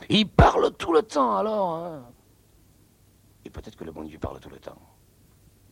Il 0.10 0.30
parle 0.30 0.72
tout 0.74 0.94
le 0.94 1.02
temps, 1.02 1.38
alors. 1.38 1.74
Hein. 1.74 2.06
Et 3.46 3.50
peut-être 3.50 3.76
que 3.76 3.84
le 3.84 3.92
bon 3.92 4.04
Dieu 4.04 4.20
parle 4.20 4.40
tout 4.40 4.52
le 4.52 4.60
temps. 4.60 4.78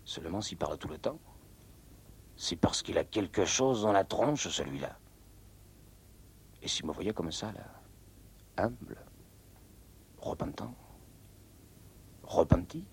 Seulement, 0.03 0.42
s'il 0.42 0.58
parle 0.58 0.80
tout 0.80 0.88
le 0.88 0.98
temps, 0.98 1.20
c'est 2.36 2.56
parce 2.56 2.82
qu'il 2.82 2.98
a 2.98 3.03
quelque 3.03 3.46
chose 3.46 3.84
dans 3.84 3.92
la 3.92 4.03
tronche, 4.03 4.48
celui-là. 4.48 4.98
Et 6.63 6.68
s'il 6.68 6.88
me 6.88 6.92
voyait 6.92 7.13
comme 7.13 7.32
ça, 7.32 7.51
là, 7.51 8.63
humble, 8.63 8.98
repentant, 10.18 10.74
repenti, 12.24 12.84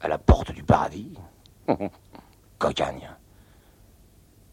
à 0.00 0.06
la 0.06 0.18
porte 0.18 0.52
du 0.52 0.62
paradis, 0.62 1.18
Cocagne. 2.58 3.10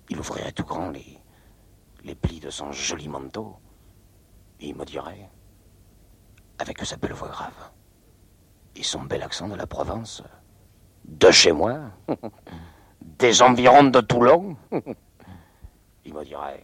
Il 0.09 0.19
ouvrirait 0.19 0.51
tout 0.51 0.65
grand 0.65 0.89
les, 0.89 1.19
les 2.03 2.15
plis 2.15 2.39
de 2.39 2.49
son 2.49 2.71
joli 2.71 3.07
manteau. 3.07 3.55
Et 4.59 4.67
il 4.67 4.75
me 4.75 4.85
dirait, 4.85 5.29
avec 6.59 6.79
sa 6.85 6.97
belle 6.97 7.13
voix 7.13 7.29
grave 7.29 7.71
et 8.75 8.83
son 8.83 9.01
bel 9.03 9.21
accent 9.21 9.47
de 9.47 9.55
la 9.55 9.67
Provence, 9.67 10.23
de 11.05 11.31
chez 11.31 11.51
moi, 11.51 11.79
des 13.01 13.41
environs 13.41 13.83
de 13.83 14.01
Toulon, 14.01 14.55
il 16.05 16.13
me 16.13 16.23
dirait, 16.23 16.63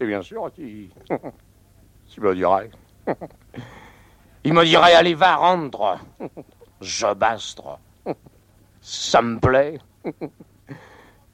et 0.00 0.06
bien 0.06 0.22
sûr, 0.22 0.50
tu, 0.52 0.90
tu 2.08 2.20
me 2.20 2.34
dirais, 2.34 2.70
il 4.42 4.52
me 4.52 4.64
dirait, 4.64 4.94
allez, 4.94 5.14
va, 5.14 5.36
rendre, 5.36 5.98
je 6.80 7.14
bastre 7.14 7.78
ça 8.84 9.22
me 9.22 9.40
plaît. 9.40 9.78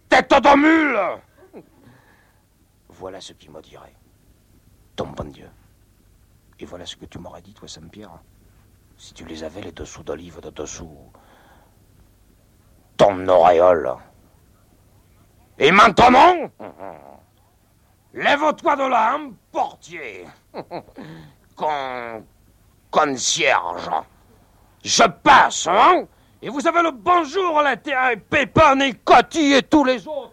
Tête 0.08 0.30
de 0.30 0.56
mule 0.56 1.20
Voilà 2.88 3.20
ce 3.20 3.32
qu'il 3.32 3.50
me 3.50 3.60
dirait. 3.60 3.96
Ton 4.94 5.08
bon 5.08 5.32
Dieu. 5.32 5.50
Et 6.60 6.64
voilà 6.64 6.86
ce 6.86 6.94
que 6.94 7.06
tu 7.06 7.18
m'aurais 7.18 7.42
dit, 7.42 7.52
toi, 7.52 7.66
Saint-Pierre. 7.66 8.20
Si 8.96 9.14
tu 9.14 9.24
les 9.24 9.42
avais, 9.42 9.62
les 9.62 9.72
dessous 9.72 10.04
d'olive 10.04 10.40
de 10.40 10.50
dessous. 10.50 10.96
Ton 12.96 13.26
auréole. 13.26 13.96
Et 15.58 15.72
maintenant, 15.72 16.52
lève-toi 18.14 18.76
de 18.76 18.88
là, 18.88 19.14
un 19.14 19.32
portier. 19.50 20.24
Con... 21.56 22.24
concierge. 22.92 23.90
Je 24.84 25.04
passe, 25.04 25.66
hein 25.66 26.06
et 26.42 26.48
vous 26.48 26.66
avez 26.66 26.82
le 26.82 26.90
bonjour 26.92 27.58
à 27.58 27.62
l'intérieur, 27.62 28.16
Pépin 28.30 28.78
et 28.80 28.94
et 29.54 29.62
tous 29.62 29.84
les 29.84 30.06
autres. 30.06 30.32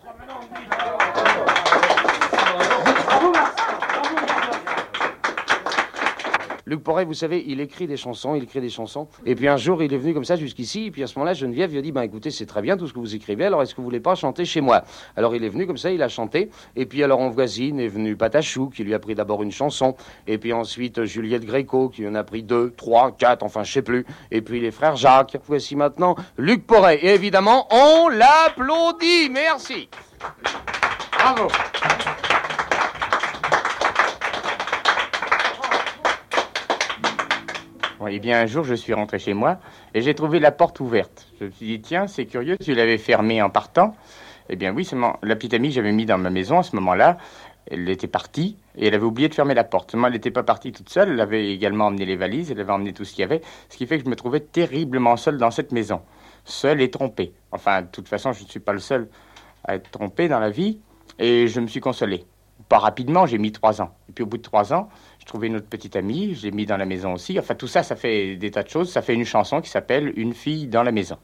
Luc 6.67 6.83
Porret, 6.83 7.05
vous 7.05 7.13
savez, 7.13 7.45
il 7.47 7.61
écrit 7.61 7.87
des 7.87 7.95
chansons, 7.95 8.35
il 8.35 8.43
écrit 8.43 8.59
des 8.59 8.69
chansons. 8.69 9.07
Et 9.25 9.35
puis 9.35 9.47
un 9.47 9.55
jour, 9.55 9.81
il 9.81 9.93
est 9.93 9.97
venu 9.97 10.13
comme 10.13 10.25
ça 10.25 10.35
jusqu'ici. 10.35 10.87
Et 10.87 10.91
puis 10.91 11.01
à 11.01 11.07
ce 11.07 11.17
moment-là, 11.17 11.33
Geneviève 11.33 11.71
lui 11.71 11.77
a 11.77 11.81
dit 11.81 11.93
Ben 11.93 12.01
écoutez, 12.01 12.29
c'est 12.29 12.45
très 12.45 12.61
bien 12.61 12.75
tout 12.75 12.87
ce 12.87 12.93
que 12.93 12.99
vous 12.99 13.15
écrivez, 13.15 13.45
alors 13.45 13.61
est-ce 13.61 13.73
que 13.73 13.77
vous 13.77 13.85
voulez 13.85 14.01
pas 14.01 14.15
chanter 14.15 14.43
chez 14.43 14.59
moi? 14.59 14.83
Alors 15.15 15.33
il 15.33 15.45
est 15.45 15.49
venu 15.49 15.65
comme 15.65 15.77
ça, 15.77 15.91
il 15.91 16.03
a 16.03 16.09
chanté. 16.09 16.49
Et 16.75 16.85
puis 16.85 17.01
alors 17.03 17.21
en 17.21 17.29
voisine 17.29 17.79
est 17.79 17.87
venu 17.87 18.17
Patachou, 18.17 18.67
qui 18.67 18.83
lui 18.83 18.93
a 18.93 18.99
pris 18.99 19.15
d'abord 19.15 19.43
une 19.43 19.51
chanson. 19.51 19.95
Et 20.27 20.37
puis 20.37 20.51
ensuite 20.51 21.05
Juliette 21.05 21.45
Gréco, 21.45 21.87
qui 21.87 22.05
en 22.05 22.15
a 22.15 22.25
pris 22.25 22.43
deux, 22.43 22.71
trois, 22.75 23.13
quatre, 23.13 23.43
enfin 23.43 23.63
je 23.63 23.71
sais 23.71 23.81
plus. 23.81 24.05
Et 24.31 24.41
puis 24.41 24.59
les 24.59 24.71
frères 24.71 24.97
Jacques. 24.97 25.37
Voici 25.45 25.77
maintenant 25.77 26.15
Luc 26.37 26.67
Porret. 26.67 26.97
Et 26.97 27.13
évidemment, 27.13 27.69
on 27.71 28.09
l'applaudit. 28.09 29.29
Merci. 29.31 29.87
Bravo. 31.17 31.47
Eh 38.05 38.19
bien, 38.19 38.39
un 38.39 38.45
jour, 38.45 38.63
je 38.63 38.75
suis 38.75 38.93
rentré 38.93 39.17
chez 39.17 39.33
moi 39.33 39.57
et 39.95 40.01
j'ai 40.01 40.13
trouvé 40.13 40.39
la 40.39 40.51
porte 40.51 40.79
ouverte. 40.79 41.27
Je 41.39 41.45
me 41.45 41.51
suis 41.51 41.65
dit, 41.65 41.81
tiens, 41.81 42.05
c'est 42.05 42.27
curieux, 42.27 42.55
tu 42.57 42.75
l'avais 42.75 42.99
fermée 42.99 43.41
en 43.41 43.49
partant. 43.49 43.95
Eh 44.49 44.55
bien, 44.55 44.71
oui, 44.73 44.85
seulement 44.85 45.17
la 45.23 45.35
petite 45.35 45.55
amie 45.55 45.69
que 45.69 45.75
j'avais 45.75 45.91
mis 45.91 46.05
dans 46.05 46.19
ma 46.19 46.29
maison 46.29 46.59
à 46.59 46.63
ce 46.63 46.75
moment-là, 46.75 47.17
elle 47.69 47.89
était 47.89 48.07
partie 48.07 48.57
et 48.75 48.87
elle 48.87 48.93
avait 48.93 49.03
oublié 49.03 49.29
de 49.29 49.33
fermer 49.33 49.55
la 49.55 49.63
porte. 49.63 49.91
Seulement, 49.91 50.07
elle 50.07 50.13
n'était 50.13 50.31
pas 50.31 50.43
partie 50.43 50.71
toute 50.71 50.89
seule, 50.89 51.09
elle 51.09 51.19
avait 51.19 51.51
également 51.51 51.87
emmené 51.87 52.05
les 52.05 52.15
valises, 52.15 52.51
elle 52.51 52.59
avait 52.59 52.71
emmené 52.71 52.93
tout 52.93 53.03
ce 53.03 53.13
qu'il 53.13 53.21
y 53.21 53.25
avait, 53.25 53.41
ce 53.69 53.77
qui 53.77 53.87
fait 53.87 53.97
que 53.97 54.05
je 54.05 54.09
me 54.09 54.15
trouvais 54.15 54.41
terriblement 54.41 55.17
seul 55.17 55.37
dans 55.37 55.51
cette 55.51 55.71
maison. 55.71 56.01
Seul 56.45 56.81
et 56.81 56.91
trompé. 56.91 57.33
Enfin, 57.51 57.81
de 57.81 57.87
toute 57.87 58.07
façon, 58.07 58.31
je 58.31 58.43
ne 58.43 58.47
suis 58.47 58.59
pas 58.59 58.73
le 58.73 58.79
seul 58.79 59.09
à 59.63 59.75
être 59.75 59.89
trompé 59.89 60.27
dans 60.27 60.39
la 60.39 60.51
vie 60.51 60.79
et 61.17 61.47
je 61.47 61.59
me 61.59 61.67
suis 61.67 61.81
consolé. 61.81 62.25
Pas 62.69 62.79
rapidement, 62.79 63.25
j'ai 63.25 63.37
mis 63.37 63.51
trois 63.51 63.81
ans. 63.81 63.91
Et 64.09 64.11
puis 64.11 64.23
au 64.23 64.27
bout 64.27 64.37
de 64.37 64.41
trois 64.41 64.73
ans, 64.73 64.89
j'ai 65.19 65.25
trouvé 65.25 65.47
une 65.47 65.55
autre 65.55 65.67
petite 65.67 65.95
amie, 65.95 66.35
j'ai 66.35 66.51
mis 66.51 66.65
dans 66.65 66.75
la 66.75 66.85
maison 66.85 67.13
aussi. 67.13 67.39
Enfin, 67.39 67.55
tout 67.55 67.67
ça, 67.67 67.81
ça 67.81 67.95
fait 67.95 68.35
des 68.35 68.51
tas 68.51 68.63
de 68.63 68.69
choses. 68.69 68.91
Ça 68.91 69.01
fait 69.01 69.13
une 69.13 69.25
chanson 69.25 69.61
qui 69.61 69.69
s'appelle 69.69 70.11
Une 70.17 70.33
fille 70.33 70.67
dans 70.67 70.83
la 70.83 70.91
maison. 70.91 71.17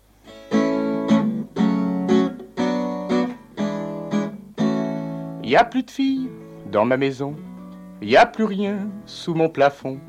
Il 5.43 5.49
y 5.49 5.57
a 5.57 5.65
plus 5.65 5.83
de 5.83 5.91
filles 5.91 6.29
dans 6.71 6.85
ma 6.85 6.97
maison. 6.97 7.35
Il 8.01 8.09
y 8.09 8.17
a 8.17 8.25
plus 8.25 8.45
rien 8.45 8.89
sous 9.05 9.33
mon 9.33 9.49
plafond. 9.49 9.99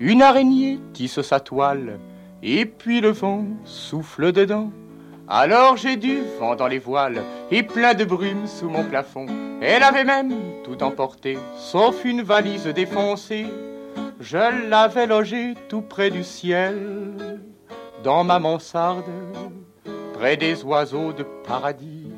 Une 0.00 0.20
araignée 0.20 0.80
tisse 0.92 1.22
sa 1.22 1.38
toile. 1.38 2.00
Et 2.42 2.66
puis 2.66 3.00
le 3.00 3.10
vent 3.10 3.46
souffle 3.64 4.32
dedans. 4.32 4.72
Alors 5.28 5.76
j'ai 5.76 5.96
du 5.96 6.20
vent 6.38 6.56
dans 6.56 6.66
les 6.66 6.78
voiles 6.78 7.22
et 7.50 7.62
plein 7.62 7.94
de 7.94 8.04
brume 8.04 8.46
sous 8.46 8.68
mon 8.68 8.84
plafond. 8.84 9.26
Elle 9.60 9.82
avait 9.82 10.04
même 10.04 10.34
tout 10.64 10.82
emporté, 10.82 11.38
sauf 11.56 12.04
une 12.04 12.22
valise 12.22 12.66
défoncée. 12.66 13.46
Je 14.20 14.68
l'avais 14.68 15.06
logée 15.06 15.54
tout 15.68 15.82
près 15.82 16.10
du 16.10 16.24
ciel, 16.24 17.40
dans 18.02 18.24
ma 18.24 18.38
mansarde, 18.38 19.04
près 20.14 20.36
des 20.36 20.64
oiseaux 20.64 21.12
de 21.12 21.24
paradis. 21.46 22.10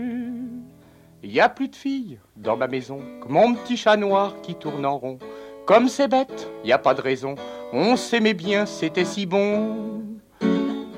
Il 1.22 1.32
y 1.32 1.40
a 1.40 1.48
plus 1.48 1.68
de 1.68 1.76
filles 1.76 2.18
dans 2.36 2.56
ma 2.56 2.66
maison 2.66 2.98
que 3.22 3.32
mon 3.32 3.54
petit 3.54 3.76
chat 3.76 3.96
noir 3.96 4.34
qui 4.42 4.54
tourne 4.56 4.84
en 4.84 4.98
rond. 4.98 5.18
Comme 5.64 5.88
c'est 5.88 6.08
bête, 6.08 6.50
y 6.64 6.72
a 6.72 6.78
pas 6.78 6.92
de 6.92 7.00
raison. 7.00 7.36
On 7.76 7.96
s'aimait 7.96 8.34
bien, 8.34 8.66
c'était 8.66 9.04
si 9.04 9.26
bon. 9.26 10.04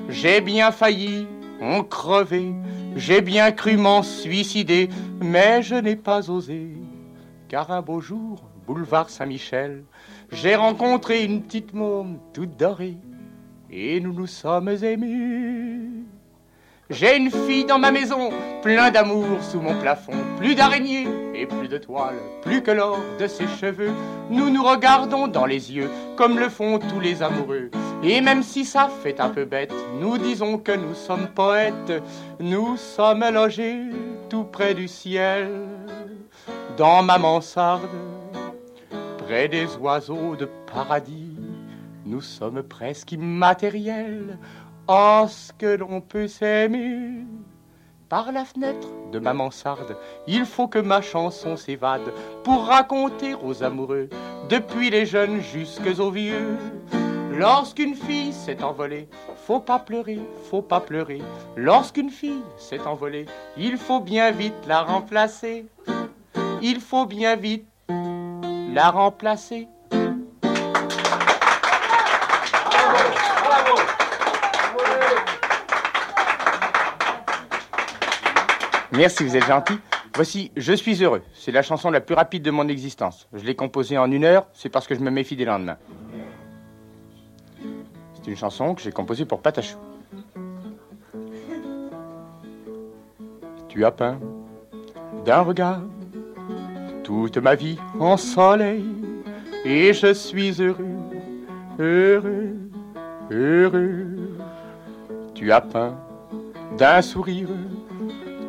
J'ai 0.09 0.41
bien 0.41 0.71
failli 0.71 1.25
en 1.59 1.83
crever, 1.83 2.53
j'ai 2.95 3.21
bien 3.21 3.51
cru 3.51 3.77
m'en 3.77 4.03
suicider, 4.03 4.87
mais 5.19 5.63
je 5.63 5.73
n'ai 5.73 5.95
pas 5.95 6.29
osé. 6.29 6.77
Car 7.47 7.71
un 7.71 7.81
beau 7.81 7.99
jour, 7.99 8.47
boulevard 8.67 9.09
Saint-Michel, 9.09 9.85
j'ai 10.31 10.55
rencontré 10.55 11.23
une 11.23 11.41
petite 11.41 11.73
môme 11.73 12.19
toute 12.31 12.55
dorée, 12.57 12.97
et 13.71 13.99
nous 13.99 14.13
nous 14.13 14.27
sommes 14.27 14.69
aimés. 14.69 16.05
J'ai 16.89 17.17
une 17.17 17.29
fille 17.29 17.65
dans 17.65 17.79
ma 17.79 17.91
maison, 17.91 18.29
plein 18.61 18.91
d'amour 18.91 19.25
sous 19.41 19.59
mon 19.59 19.77
plafond, 19.77 20.13
plus 20.37 20.55
d'araignées 20.55 21.05
et 21.35 21.45
plus 21.45 21.67
de 21.67 21.77
toiles, 21.77 22.15
plus 22.41 22.63
que 22.63 22.71
l'or 22.71 22.97
de 23.19 23.27
ses 23.27 23.45
cheveux. 23.59 23.91
Nous 24.29 24.49
nous 24.49 24.63
regardons 24.63 25.27
dans 25.27 25.45
les 25.45 25.73
yeux, 25.73 25.89
comme 26.15 26.39
le 26.39 26.47
font 26.47 26.79
tous 26.79 27.01
les 27.01 27.21
amoureux. 27.21 27.71
Et 28.03 28.21
même 28.21 28.41
si 28.41 28.63
ça 28.63 28.87
fait 29.03 29.19
un 29.19 29.27
peu 29.27 29.43
bête, 29.43 29.73
nous 29.99 30.17
disons 30.17 30.57
que 30.59 30.71
nous 30.71 30.95
sommes 30.95 31.27
poètes. 31.27 32.01
Nous 32.39 32.77
sommes 32.77 33.25
logés 33.33 33.81
tout 34.29 34.45
près 34.45 34.73
du 34.73 34.87
ciel, 34.87 35.49
dans 36.77 37.03
ma 37.03 37.17
mansarde, 37.17 37.89
près 39.17 39.49
des 39.49 39.67
oiseaux 39.75 40.37
de 40.37 40.47
paradis. 40.73 41.35
Nous 42.05 42.21
sommes 42.21 42.63
presque 42.63 43.11
immatériels. 43.11 44.37
Oh, 44.89 45.25
ce 45.27 45.51
que 45.51 45.75
l'on 45.75 45.99
peut 45.99 46.29
s'aimer 46.29 47.25
par 48.07 48.31
la 48.31 48.45
fenêtre 48.45 48.87
de 49.11 49.19
ma 49.19 49.33
mansarde, 49.33 49.97
il 50.27 50.45
faut 50.45 50.69
que 50.69 50.79
ma 50.79 51.01
chanson 51.01 51.57
s'évade 51.57 52.13
pour 52.45 52.67
raconter 52.67 53.33
aux 53.33 53.63
amoureux, 53.63 54.07
depuis 54.47 54.89
les 54.89 55.05
jeunes 55.05 55.41
jusqu'aux 55.41 56.09
vieux. 56.09 56.57
Lorsqu'une 57.33 57.95
fille 57.95 58.31
s'est 58.31 58.63
envolée, 58.63 59.09
faut 59.45 59.59
pas 59.59 59.79
pleurer, 59.79 60.21
faut 60.49 60.61
pas 60.61 60.79
pleurer. 60.79 61.21
Lorsqu'une 61.57 62.09
fille 62.09 62.43
s'est 62.55 62.87
envolée, 62.87 63.25
il 63.57 63.75
faut 63.75 63.99
bien 63.99 64.31
vite 64.31 64.65
la 64.69 64.83
remplacer. 64.83 65.65
Il 66.61 66.79
faut 66.79 67.05
bien 67.05 67.35
vite 67.35 67.67
la 67.89 68.89
remplacer. 68.91 69.67
Merci, 78.97 79.23
vous 79.23 79.37
êtes 79.37 79.45
gentil. 79.45 79.77
Voici 80.15 80.51
Je 80.57 80.73
suis 80.73 81.03
heureux. 81.03 81.21
C'est 81.35 81.51
la 81.51 81.61
chanson 81.61 81.91
la 81.91 82.01
plus 82.01 82.15
rapide 82.15 82.41
de 82.41 82.49
mon 82.49 82.67
existence. 82.67 83.27
Je 83.31 83.43
l'ai 83.43 83.55
composée 83.55 83.95
en 83.95 84.11
une 84.11 84.23
heure, 84.23 84.47
c'est 84.53 84.69
parce 84.69 84.87
que 84.87 84.95
je 84.95 85.01
me 85.01 85.11
méfie 85.11 85.35
des 85.35 85.45
lendemains. 85.45 85.77
C'est 88.15 88.31
une 88.31 88.35
chanson 88.35 88.73
que 88.73 88.81
j'ai 88.81 88.91
composée 88.91 89.25
pour 89.25 89.39
Patachou. 89.43 89.77
Tu 93.69 93.85
as 93.85 93.91
peint 93.91 94.19
d'un 95.23 95.41
regard 95.41 95.81
toute 97.03 97.37
ma 97.37 97.53
vie 97.53 97.77
en 97.99 98.17
soleil 98.17 98.83
et 99.63 99.93
je 99.93 100.11
suis 100.11 100.59
heureux, 100.59 100.87
heureux, 101.77 102.55
heureux. 103.29 104.39
Tu 105.35 105.51
as 105.51 105.61
peint 105.61 105.95
d'un 106.79 107.03
sourire 107.03 107.49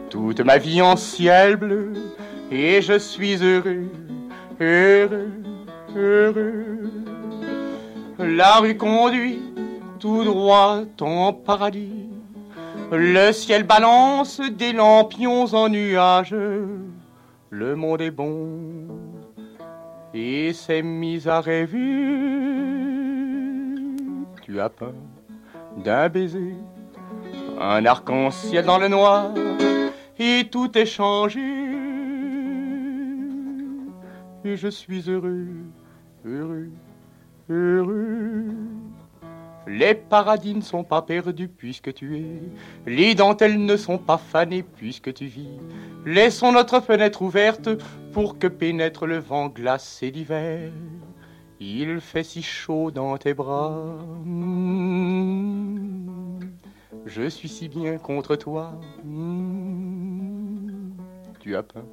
toute 0.09 0.40
ma 0.40 0.59
vie 0.59 0.83
en 0.83 0.97
ciel 0.97 1.57
bleu, 1.57 1.92
et 2.51 2.81
je 2.83 2.99
suis 2.99 3.37
heureux, 3.42 3.88
heureux, 4.61 5.31
heureux. 5.94 6.90
La 8.18 8.57
rue 8.57 8.77
conduit 8.77 9.40
tout 9.99 10.25
droit 10.25 10.81
en 11.01 11.33
paradis, 11.33 12.09
le 12.90 13.33
ciel 13.33 13.64
balance 13.64 14.40
des 14.40 14.73
lampions 14.73 15.44
en 15.55 15.68
nuages, 15.68 16.35
le 17.51 17.77
monde 17.77 18.01
est 18.01 18.11
bon 18.11 18.88
et 20.14 20.53
s'est 20.53 20.83
mis 20.83 21.29
à 21.29 21.40
rêver. 21.40 21.79
Tu 24.42 24.61
as 24.61 24.71
peur 24.71 24.94
d'un 25.85 26.09
baiser, 26.09 26.55
un 27.61 27.85
arc-en-ciel 27.85 28.64
dans 28.64 28.79
le 28.79 28.88
noir 28.88 29.31
et 30.18 30.48
tout 30.50 30.76
est 30.76 30.87
changé. 30.87 31.40
Et 34.44 34.57
je 34.57 34.68
suis 34.68 35.09
heureux, 35.09 35.48
heureux, 36.24 36.70
heureux. 37.48 38.46
Les 39.66 39.94
paradis 39.94 40.54
ne 40.54 40.62
sont 40.62 40.83
pas 40.83 41.02
perdus 41.02 41.48
puisque 41.48 41.92
tu 41.92 42.16
es. 42.16 42.42
Les 42.87 43.14
dentelles 43.14 43.62
ne 43.62 43.76
sont 43.76 43.98
pas 43.98 44.16
fanées 44.16 44.62
puisque 44.62 45.12
tu 45.12 45.26
vis. 45.26 45.59
Laissons 46.07 46.52
notre 46.52 46.81
fenêtre 46.81 47.20
ouverte 47.20 47.68
pour 48.12 48.38
que 48.38 48.46
pénètre 48.46 49.04
le 49.07 49.18
vent 49.18 49.48
glacé 49.48 50.11
d'hiver. 50.11 50.70
Il 51.61 52.00
fait 52.00 52.22
si 52.22 52.40
chaud 52.42 52.90
dans 52.90 53.18
tes 53.18 53.35
bras. 53.35 53.98
Je 57.09 57.27
suis 57.27 57.49
si 57.49 57.71
bien 57.71 57.97
contre 57.97 58.37
toi. 58.37 58.79
Tu 61.40 61.57
as 61.57 61.62
peur 61.62 61.85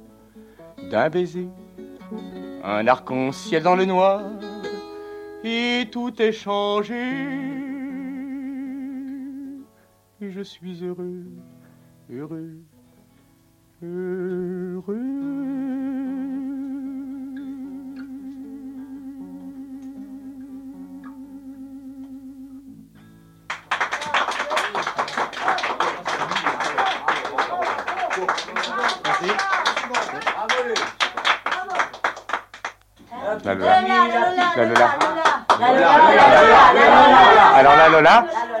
d'un 0.90 1.08
baiser, 1.08 1.48
un 2.62 2.86
arc-en-ciel 2.86 3.62
dans 3.62 3.76
le 3.76 3.86
noir, 3.86 4.20
et 5.42 5.88
tout 5.90 6.20
est 6.20 6.32
changé. 6.32 7.02
Je 10.20 10.42
suis 10.42 10.84
heureux, 10.84 11.24
heureux. 12.10 12.58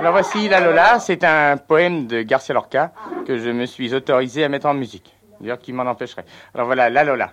Alors 0.06 0.22
voici 0.22 0.48
la 0.48 0.60
Lola, 0.60 1.00
c'est 1.00 1.24
un 1.24 1.56
poème 1.56 2.06
de 2.06 2.22
Garcia 2.22 2.54
Lorca 2.54 2.92
que 3.26 3.38
je 3.38 3.50
me 3.50 3.66
suis 3.66 3.92
autorisé 3.92 4.44
à 4.44 4.48
mettre 4.48 4.66
en 4.66 4.74
musique. 4.74 5.12
D'ailleurs, 5.40 5.58
qui 5.58 5.72
m'en 5.72 5.82
empêcherait. 5.82 6.24
Alors 6.54 6.66
voilà, 6.66 6.88
la 6.88 7.02
Lola. 7.02 7.32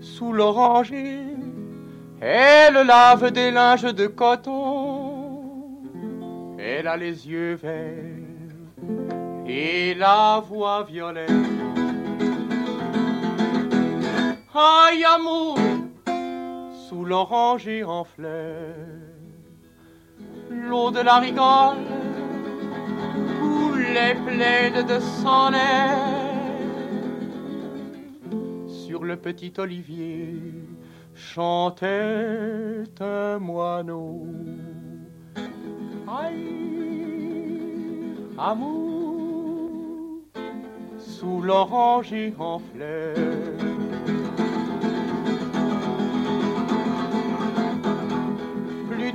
Sous 0.00 0.32
l'oranger, 0.32 1.18
elle 2.20 2.74
lave 2.74 3.32
des 3.32 3.50
linges 3.50 3.92
de 3.92 4.06
coton. 4.06 5.80
Elle 6.60 6.86
a 6.86 6.96
les 6.96 7.26
yeux 7.28 7.54
verts 7.54 7.90
et 9.48 9.94
la 9.94 10.40
voix 10.48 10.84
violette. 10.84 11.63
Aïe 14.56 15.04
amour, 15.04 15.58
sous 16.88 17.04
l'oranger 17.04 17.82
en 17.82 18.04
fleurs, 18.04 18.76
l'eau 20.48 20.92
de 20.92 21.00
la 21.00 21.18
rigole 21.18 21.78
où 23.42 23.74
les 23.74 24.14
de 24.84 25.00
soleil. 25.00 25.74
Sur 28.68 29.02
le 29.02 29.16
petit 29.16 29.52
olivier 29.58 30.40
chantait 31.16 32.84
un 33.00 33.40
moineau. 33.40 34.24
Aïe, 36.06 36.94
amour, 38.38 40.20
sous 40.96 41.42
l'oranger 41.42 42.32
en 42.38 42.60
fleurs. 42.60 43.53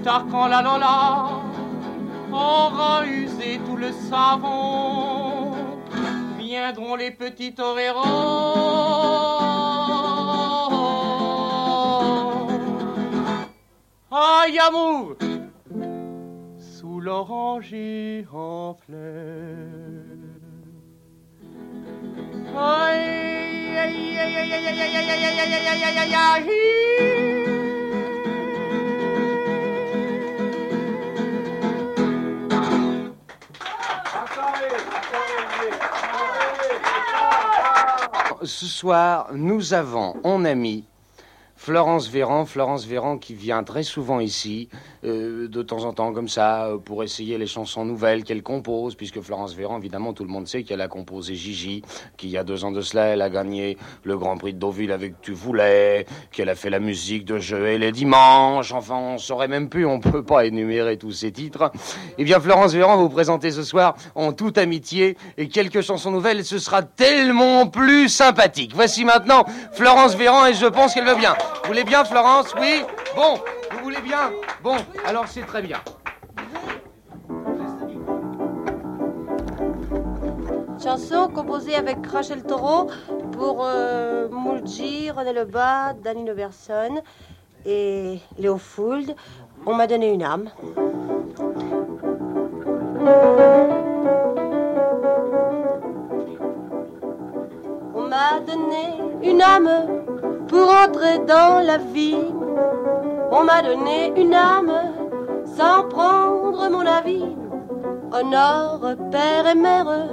Tard 0.04 0.26
quand 0.32 0.48
la 0.48 0.62
Lola 0.62 1.30
aura 2.32 3.06
usé 3.06 3.60
tout 3.66 3.76
le 3.76 3.92
savon, 3.92 5.52
viendront 6.38 6.96
les 6.96 7.12
petits 7.12 7.54
toreros. 7.54 8.00
Aïe 14.12 14.60
amour, 14.60 15.16
sous 16.58 17.00
l'oranger 17.00 18.26
en 18.34 18.76
fleurs. 18.86 19.00
Aïe, 22.58 23.78
aïe, 23.78 24.18
aïe, 24.18 24.38
aïe, 24.38 24.54
aïe, 24.54 24.66
aïe, 24.66 24.96
aïe, 24.96 25.10
aïe, 25.10 25.26
aïe, 25.26 25.54
aïe, 25.54 25.68
aïe, 25.68 25.84
aïe, 25.84 26.00
aïe, 26.00 26.16
aïe. 26.16 27.39
Ce 38.44 38.66
soir, 38.66 39.28
nous 39.34 39.74
avons 39.74 40.16
en 40.24 40.46
ami 40.46 40.89
Florence 41.62 42.08
Véran, 42.08 42.46
Florence 42.46 42.86
Véran 42.86 43.18
qui 43.18 43.36
vient 43.36 43.64
très 43.64 43.84
souvent 43.84 44.22
ici, 44.22 44.70
euh, 45.04 45.50
de 45.50 45.62
temps 45.62 45.84
en 45.84 45.92
temps 45.92 46.14
comme 46.14 46.30
ça, 46.30 46.68
euh, 46.68 46.78
pour 46.78 47.04
essayer 47.04 47.38
les 47.38 47.48
chansons 47.48 47.84
nouvelles 47.84 48.24
qu'elle 48.24 48.42
compose, 48.42 48.96
puisque 48.96 49.20
Florence 49.20 49.54
Véran, 49.54 49.78
évidemment, 49.78 50.14
tout 50.14 50.24
le 50.24 50.30
monde 50.30 50.48
sait 50.48 50.64
qu'elle 50.64 50.80
a 50.80 50.88
composé 50.88 51.36
Gigi, 51.36 51.84
qu'il 52.16 52.30
y 52.30 52.38
a 52.38 52.46
deux 52.46 52.64
ans 52.64 52.72
de 52.72 52.80
cela, 52.80 53.08
elle 53.08 53.22
a 53.22 53.30
gagné 53.30 53.78
le 54.06 54.18
Grand 54.18 54.38
Prix 54.38 54.54
de 54.54 54.58
Deauville 54.58 54.94
avec 54.94 55.20
Tu 55.20 55.34
voulais, 55.34 56.06
qu'elle 56.32 56.48
a 56.48 56.56
fait 56.56 56.70
la 56.70 56.80
musique 56.80 57.26
de 57.26 57.40
Je 57.40 57.58
et 57.58 57.78
les 57.78 57.92
dimanches, 57.92 58.72
enfin, 58.72 58.96
on 58.96 59.18
saurait 59.18 59.50
même 59.50 59.68
plus, 59.68 59.86
on 59.86 60.00
peut 60.00 60.24
pas 60.24 60.46
énumérer 60.46 60.96
tous 60.96 61.12
ces 61.12 61.34
titres. 61.34 61.74
Eh 62.18 62.24
bien, 62.24 62.40
Florence 62.40 62.74
Véran 62.74 62.96
vous 62.96 63.10
présenter 63.10 63.52
ce 63.52 63.64
soir 63.64 63.98
en 64.16 64.32
toute 64.32 64.58
amitié 64.58 65.18
et 65.38 65.50
quelques 65.50 65.82
chansons 65.82 66.12
nouvelles, 66.12 66.46
ce 66.46 66.58
sera 66.58 66.84
tellement 66.84 67.68
plus 67.68 68.08
sympathique. 68.08 68.72
Voici 68.74 69.04
maintenant 69.04 69.44
Florence 69.74 70.16
Véran 70.16 70.46
et 70.46 70.54
je 70.54 70.66
pense 70.66 70.94
qu'elle 70.94 71.06
va 71.06 71.16
bien. 71.16 71.36
Vous 71.64 71.68
voulez 71.68 71.84
bien, 71.84 72.04
Florence 72.04 72.54
Oui 72.60 72.84
Bon, 73.16 73.40
vous 73.72 73.80
voulez 73.84 74.02
bien 74.02 74.32
Bon, 74.64 74.78
alors 75.06 75.28
c'est 75.28 75.46
très 75.46 75.62
bien. 75.62 75.80
Chanson 80.82 81.28
composée 81.28 81.76
avec 81.76 81.98
Rachel 82.08 82.44
Taureau 82.44 82.90
pour 83.34 83.66
euh, 83.66 84.30
Moulji, 84.30 85.12
René 85.12 85.34
Lebas, 85.34 85.94
Danny 85.94 86.30
Overson 86.30 87.02
et 87.66 88.20
Léo 88.38 88.58
Fould. 88.58 89.16
On 89.66 89.76
m'a 89.76 89.88
donné 89.88 90.14
une 90.14 90.24
âme. 90.24 90.50
On 97.94 98.08
m'a 98.08 98.40
donné 98.40 99.30
une 99.30 99.42
âme 99.42 99.70
pour 100.50 100.68
entrer 100.70 101.20
dans 101.20 101.66
la 101.66 101.78
vie. 101.78 102.26
On 103.32 103.44
m'a 103.44 103.62
donné 103.62 104.12
une 104.18 104.34
âme 104.34 104.74
sans 105.46 105.88
prendre 105.88 106.70
mon 106.70 106.86
avis. 106.86 107.26
Honore 108.12 108.96
père 109.12 109.48
et 109.48 109.56
mère 109.56 110.10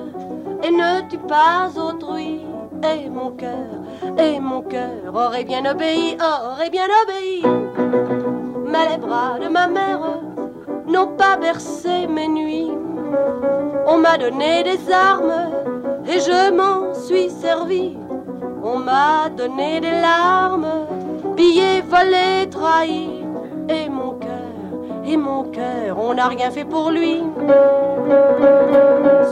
et 0.63 0.71
ne 0.71 1.09
tue 1.09 1.19
pas 1.19 1.71
autrui. 1.77 2.43
Et 2.85 3.09
mon 3.09 3.31
cœur, 3.31 3.81
et 4.19 4.39
mon 4.39 4.61
cœur 4.61 5.15
aurait 5.15 5.45
bien 5.45 5.65
obéi, 5.65 6.17
aurait 6.21 6.69
bien 6.69 6.87
obéi. 7.03 7.43
Mais 8.67 8.91
les 8.91 8.99
bras 8.99 9.39
de 9.39 9.49
ma 9.49 9.67
mère 9.67 10.21
n'ont 10.87 11.17
pas 11.17 11.37
bercé 11.39 12.07
mes 12.07 12.29
nuits. 12.29 12.71
On 13.87 13.97
m'a 13.97 14.19
donné 14.19 14.63
des 14.63 14.93
armes 14.93 15.53
et 16.07 16.21
je 16.21 16.53
m'en 16.53 16.93
suis 16.93 17.31
servi. 17.31 17.97
On 18.69 18.79
m'a 18.81 19.29
donné 19.29 19.81
des 19.81 19.93
larmes, 19.93 20.67
pillé, 21.37 21.83
volé, 21.83 22.51
trahi. 22.51 23.23
Et 23.69 23.89
mon 23.89 24.15
cœur, 24.15 25.07
et 25.07 25.17
mon 25.17 25.45
cœur, 25.45 25.97
on 25.97 26.15
n'a 26.15 26.27
rien 26.27 26.51
fait 26.51 26.65
pour 26.65 26.91
lui. 26.91 27.23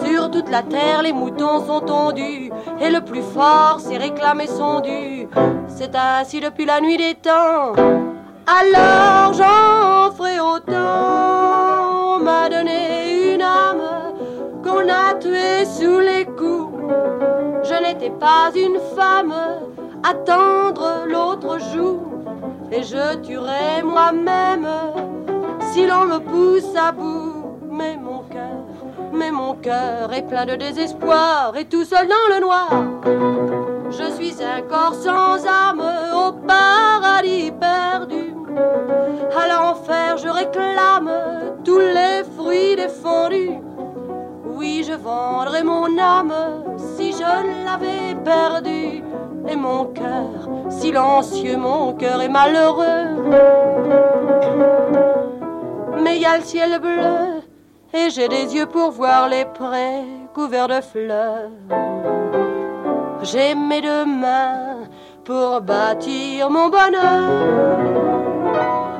Sur 0.04 0.30
toute 0.30 0.48
la 0.48 0.62
terre, 0.62 1.02
les 1.02 1.12
moutons 1.12 1.66
sont 1.66 1.80
tondus, 1.80 2.52
et 2.80 2.90
le 2.90 3.00
plus 3.00 3.22
fort 3.22 3.80
s'est 3.80 3.96
réclamé 3.96 4.46
son 4.46 4.78
dû. 4.78 5.28
C'est 5.66 5.96
ainsi 5.96 6.40
depuis 6.40 6.64
la 6.64 6.80
nuit 6.80 6.96
des 6.96 7.14
temps. 7.14 7.72
Alors 8.46 9.32
j'en 9.32 10.12
ferai 10.12 10.38
autant. 10.38 11.23
Je 17.64 17.82
n'étais 17.82 18.10
pas 18.10 18.50
une 18.54 18.78
femme, 18.94 19.34
attendre 20.02 21.06
l'autre 21.06 21.58
jour, 21.72 22.02
et 22.70 22.82
je 22.82 23.16
tuerai 23.22 23.82
moi-même 23.82 24.68
si 25.72 25.86
l'on 25.86 26.04
me 26.04 26.18
pousse 26.18 26.76
à 26.76 26.92
bout. 26.92 27.58
Mais 27.70 27.96
mon 27.96 28.22
cœur, 28.24 28.64
mais 29.14 29.30
mon 29.30 29.54
cœur 29.54 30.12
est 30.12 30.26
plein 30.26 30.44
de 30.44 30.56
désespoir 30.56 31.54
et 31.56 31.64
tout 31.64 31.84
seul 31.84 32.06
dans 32.06 32.34
le 32.34 32.40
noir. 32.40 32.68
Je 33.90 34.12
suis 34.12 34.36
un 34.42 34.60
corps 34.62 34.94
sans 34.94 35.46
âme 35.46 35.82
au 36.14 36.32
paradis 36.46 37.50
perdu. 37.50 38.34
À 39.34 39.48
l'enfer, 39.48 40.18
je 40.18 40.28
réclame 40.28 41.10
tous 41.64 41.78
les 41.78 42.24
fruits 42.36 42.76
défendus. 42.76 43.58
Oui, 44.54 44.84
je 44.86 44.92
vendrais 44.92 45.64
mon 45.64 45.98
âme 45.98 46.34
je 47.18 47.64
l'avais 47.64 48.14
perdue. 48.24 49.02
Et 49.48 49.56
mon 49.56 49.86
cœur, 49.86 50.48
silencieux, 50.70 51.56
mon 51.56 51.92
cœur 51.92 52.22
est 52.22 52.28
malheureux. 52.28 53.08
Mais 56.02 56.16
il 56.16 56.22
y 56.22 56.26
a 56.26 56.38
le 56.38 56.44
ciel 56.44 56.78
bleu 56.80 57.42
et 57.92 58.10
j'ai 58.10 58.28
des 58.28 58.54
yeux 58.54 58.66
pour 58.66 58.90
voir 58.90 59.28
les 59.28 59.44
prés 59.44 60.04
couverts 60.34 60.68
de 60.68 60.80
fleurs. 60.80 61.50
J'ai 63.22 63.54
mes 63.54 63.80
deux 63.80 64.04
mains 64.04 64.88
pour 65.24 65.60
bâtir 65.60 66.50
mon 66.50 66.68
bonheur. 66.68 67.30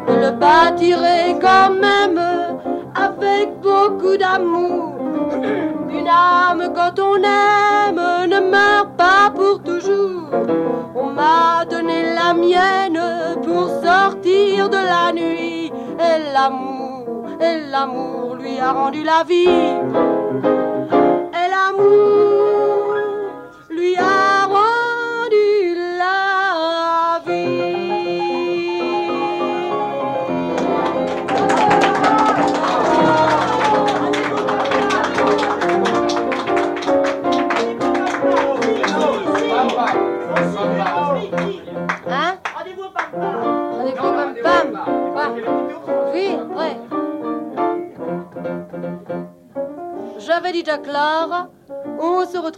Le 0.08 0.30
bâtirai 0.30 1.36
quand 1.40 1.70
même 1.70 2.20
avec 2.94 3.60
beaucoup 3.60 4.16
d'amour. 4.16 4.94
Une 5.96 6.08
âme 6.08 6.72
quand 6.74 6.98
on 6.98 7.16
aime 7.16 8.28
ne 8.28 8.40
meurt 8.50 8.96
pas 8.96 9.30
pour 9.34 9.62
toujours. 9.62 10.28
On 10.96 11.10
m'a 11.10 11.64
donné 11.64 12.14
la 12.14 12.34
mienne 12.34 13.00
pour 13.44 13.68
sortir 13.82 14.68
de 14.68 14.76
la 14.76 15.12
nuit. 15.12 15.72
Et 16.00 16.32
l'amour, 16.32 17.26
et 17.40 17.70
l'amour 17.70 18.34
lui 18.34 18.58
a 18.58 18.72
rendu 18.72 19.04
la 19.04 19.22
vie. 19.22 19.70
Et 21.40 21.48
l'amour 21.54 22.96
lui 23.70 23.96
a 23.96 24.02
rendu 24.02 24.10
la 24.10 24.20
vie. 24.20 24.33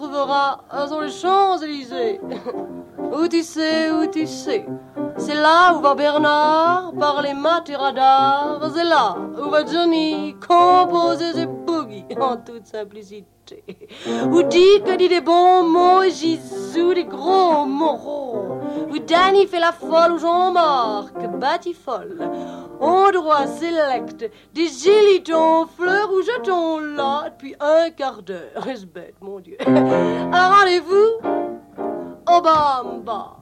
Retrouvera 0.02 0.60
sur 0.86 1.00
les 1.00 1.10
Champs-Élysées. 1.10 2.20
où 2.98 3.28
tu 3.28 3.42
sais, 3.42 3.90
où 3.90 4.06
tu 4.06 4.26
sais. 4.26 4.66
C'est 5.26 5.34
là 5.34 5.74
où 5.74 5.80
va 5.80 5.96
Bernard? 5.96 6.92
Par 7.00 7.20
les 7.20 7.32
radars. 7.74 8.70
C'est 8.72 8.84
là 8.84 9.16
où 9.36 9.50
va 9.50 9.66
Johnny? 9.66 10.36
Composer 10.46 11.32
ses 11.32 11.46
boogies 11.46 12.04
en 12.20 12.36
toute 12.36 12.64
simplicité. 12.64 13.64
Où 14.30 14.44
Dick 14.44 14.84
dit 14.96 15.08
des 15.08 15.20
bons 15.20 15.64
mots 15.64 16.02
et 16.04 16.12
Jésus 16.12 16.94
des 16.94 17.04
gros 17.06 17.66
moraux. 17.66 18.60
Où 18.88 18.98
Danny 19.00 19.48
fait 19.48 19.58
la 19.58 19.72
folle 19.72 20.12
ou 20.12 20.18
Jean-Marc 20.18 21.14
folle. 21.74 22.30
On 22.80 23.10
droit 23.10 23.48
select 23.48 24.30
des 24.54 24.68
gilitons, 24.68 25.66
fleurs 25.66 26.12
ou 26.12 26.22
jetons 26.22 26.78
là 26.78 27.30
depuis 27.30 27.56
un 27.58 27.90
quart 27.90 28.22
d'heure. 28.22 28.64
Est-ce 28.68 28.86
bête, 28.86 29.16
mon 29.20 29.40
Dieu? 29.40 29.56
Un 29.66 30.48
rendez-vous 30.54 31.18
au 32.28 32.40
bamba 32.40 33.38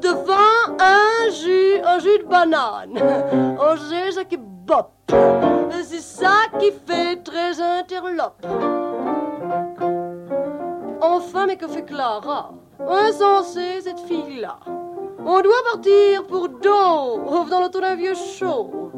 devant 0.00 0.76
un 0.78 1.30
jus, 1.30 1.80
un 1.84 1.98
jus 1.98 2.18
de 2.18 2.24
banane. 2.24 2.98
Un 3.60 3.76
jus 3.76 4.24
qui 4.28 4.36
bop. 4.36 4.90
C'est 5.70 6.00
ça 6.00 6.34
qui 6.58 6.72
fait 6.86 7.16
très 7.22 7.60
interlope. 7.60 8.46
Enfin, 11.00 11.46
mais 11.46 11.56
que 11.56 11.68
fait 11.68 11.84
Clara? 11.84 12.52
Insensée, 12.80 13.80
cette 13.80 14.00
fille-là. 14.00 14.58
On 15.24 15.40
doit 15.40 15.62
partir 15.72 16.26
pour 16.26 16.48
Dover 16.48 17.50
dans 17.50 17.60
l'auto 17.60 17.80
d'un 17.80 17.96
vieux 17.96 18.14
chaud. 18.14 18.92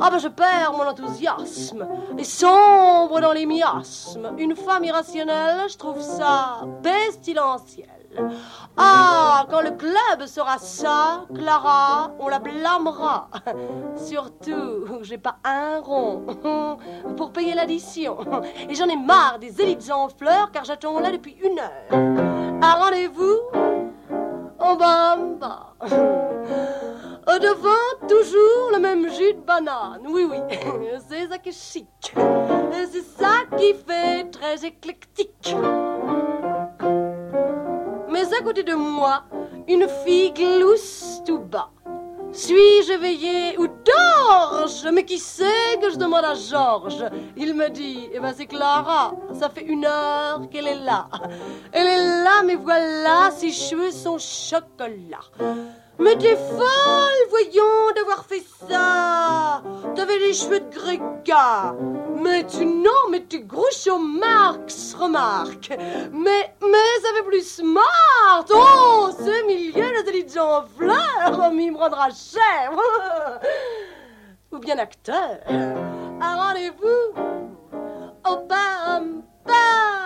Ah 0.00 0.10
ben 0.10 0.18
je 0.18 0.28
perds 0.28 0.72
mon 0.76 0.84
enthousiasme 0.84 1.86
et 2.18 2.24
sombre 2.24 3.20
dans 3.20 3.32
les 3.32 3.46
miasmes. 3.46 4.32
Une 4.38 4.56
femme 4.56 4.84
irrationnelle, 4.84 5.68
je 5.68 5.76
trouve 5.76 6.00
ça 6.00 6.62
pestilentiel. 6.82 7.99
Ah, 8.76 9.46
quand 9.50 9.60
le 9.60 9.72
club 9.72 10.26
sera 10.26 10.58
ça, 10.58 11.26
Clara, 11.34 12.12
on 12.18 12.28
la 12.28 12.38
blâmera. 12.38 13.28
Surtout, 13.96 15.02
j'ai 15.02 15.18
pas 15.18 15.36
un 15.44 15.80
rond 15.80 16.26
pour 17.16 17.32
payer 17.32 17.54
l'addition. 17.54 18.18
Et 18.68 18.74
j'en 18.74 18.88
ai 18.88 18.96
marre 18.96 19.38
des 19.38 19.60
élites 19.60 19.90
en 19.90 20.08
fleurs 20.08 20.50
car 20.50 20.64
j'attends 20.64 20.98
là 21.00 21.10
depuis 21.12 21.36
une 21.42 21.58
heure. 21.58 22.62
Un 22.62 22.74
rendez-vous 22.74 23.38
en 24.58 24.76
bamba. 24.76 25.74
Devant 27.40 28.06
toujours 28.06 28.70
le 28.72 28.80
même 28.80 29.08
jus 29.08 29.32
de 29.32 29.40
banane. 29.40 30.02
Oui, 30.06 30.26
oui, 30.28 30.38
c'est 31.08 31.28
ça 31.28 31.38
qui 31.38 31.50
est 31.50 31.52
chic. 31.52 32.12
C'est 32.72 33.02
ça 33.02 33.44
qui 33.56 33.72
fait 33.72 34.24
très 34.30 34.66
éclectique 34.66 35.54
mais 38.20 38.36
à 38.36 38.42
côté 38.42 38.62
de 38.62 38.74
moi, 38.74 39.24
une 39.66 39.88
fille 40.04 40.32
glousse 40.32 41.22
tout 41.24 41.38
bas. 41.38 41.70
Suis-je 42.32 42.92
éveillé 42.92 43.58
ou 43.58 43.66
dors-je? 43.66 44.88
Mais 44.90 45.04
qui 45.04 45.18
sait 45.18 45.78
que 45.80 45.90
je 45.90 45.96
demande 45.96 46.24
à 46.24 46.34
Georges? 46.34 47.04
Il 47.36 47.54
me 47.54 47.68
dit, 47.68 48.08
eh 48.12 48.20
ben 48.20 48.32
c'est 48.36 48.46
Clara, 48.46 49.14
ça 49.32 49.48
fait 49.48 49.64
une 49.64 49.84
heure 49.84 50.42
qu'elle 50.50 50.68
est 50.68 50.78
là. 50.78 51.08
Elle 51.72 51.86
est 51.86 52.22
là, 52.24 52.42
mais 52.44 52.56
voilà, 52.56 53.30
ses 53.32 53.50
cheveux 53.50 53.90
sont 53.90 54.18
chocolat. 54.18 55.24
Mais 56.00 56.16
t'es 56.16 56.34
folle, 56.34 57.28
voyons, 57.28 57.92
d'avoir 57.94 58.24
fait 58.24 58.42
ça. 58.68 59.62
T'avais 59.94 60.18
les 60.18 60.32
cheveux 60.32 60.60
de 60.60 60.70
gréga. 60.70 61.74
Mais 62.16 62.46
tu, 62.46 62.64
non, 62.64 63.10
mais 63.10 63.26
tu 63.26 63.44
au 63.90 63.98
Marx, 63.98 64.94
remarque. 64.98 65.70
Mais, 66.12 66.54
mais 66.62 67.02
ça 67.02 67.14
fait 67.14 67.22
plus 67.22 67.46
smart. 67.46 68.46
Oh, 68.50 69.10
ce 69.18 69.46
milieu 69.46 69.92
d'intelligents 69.94 70.64
fleurs, 70.78 71.38
oh, 71.38 71.50
il 71.52 71.72
me 71.72 71.76
rendra 71.78 72.08
cher. 72.10 72.72
Ou 74.52 74.58
bien 74.58 74.78
acteur. 74.78 75.38
Un 75.48 76.36
rendez-vous. 76.36 77.14
Oh, 78.26 78.38
bam, 78.48 79.22
bam. 79.46 80.00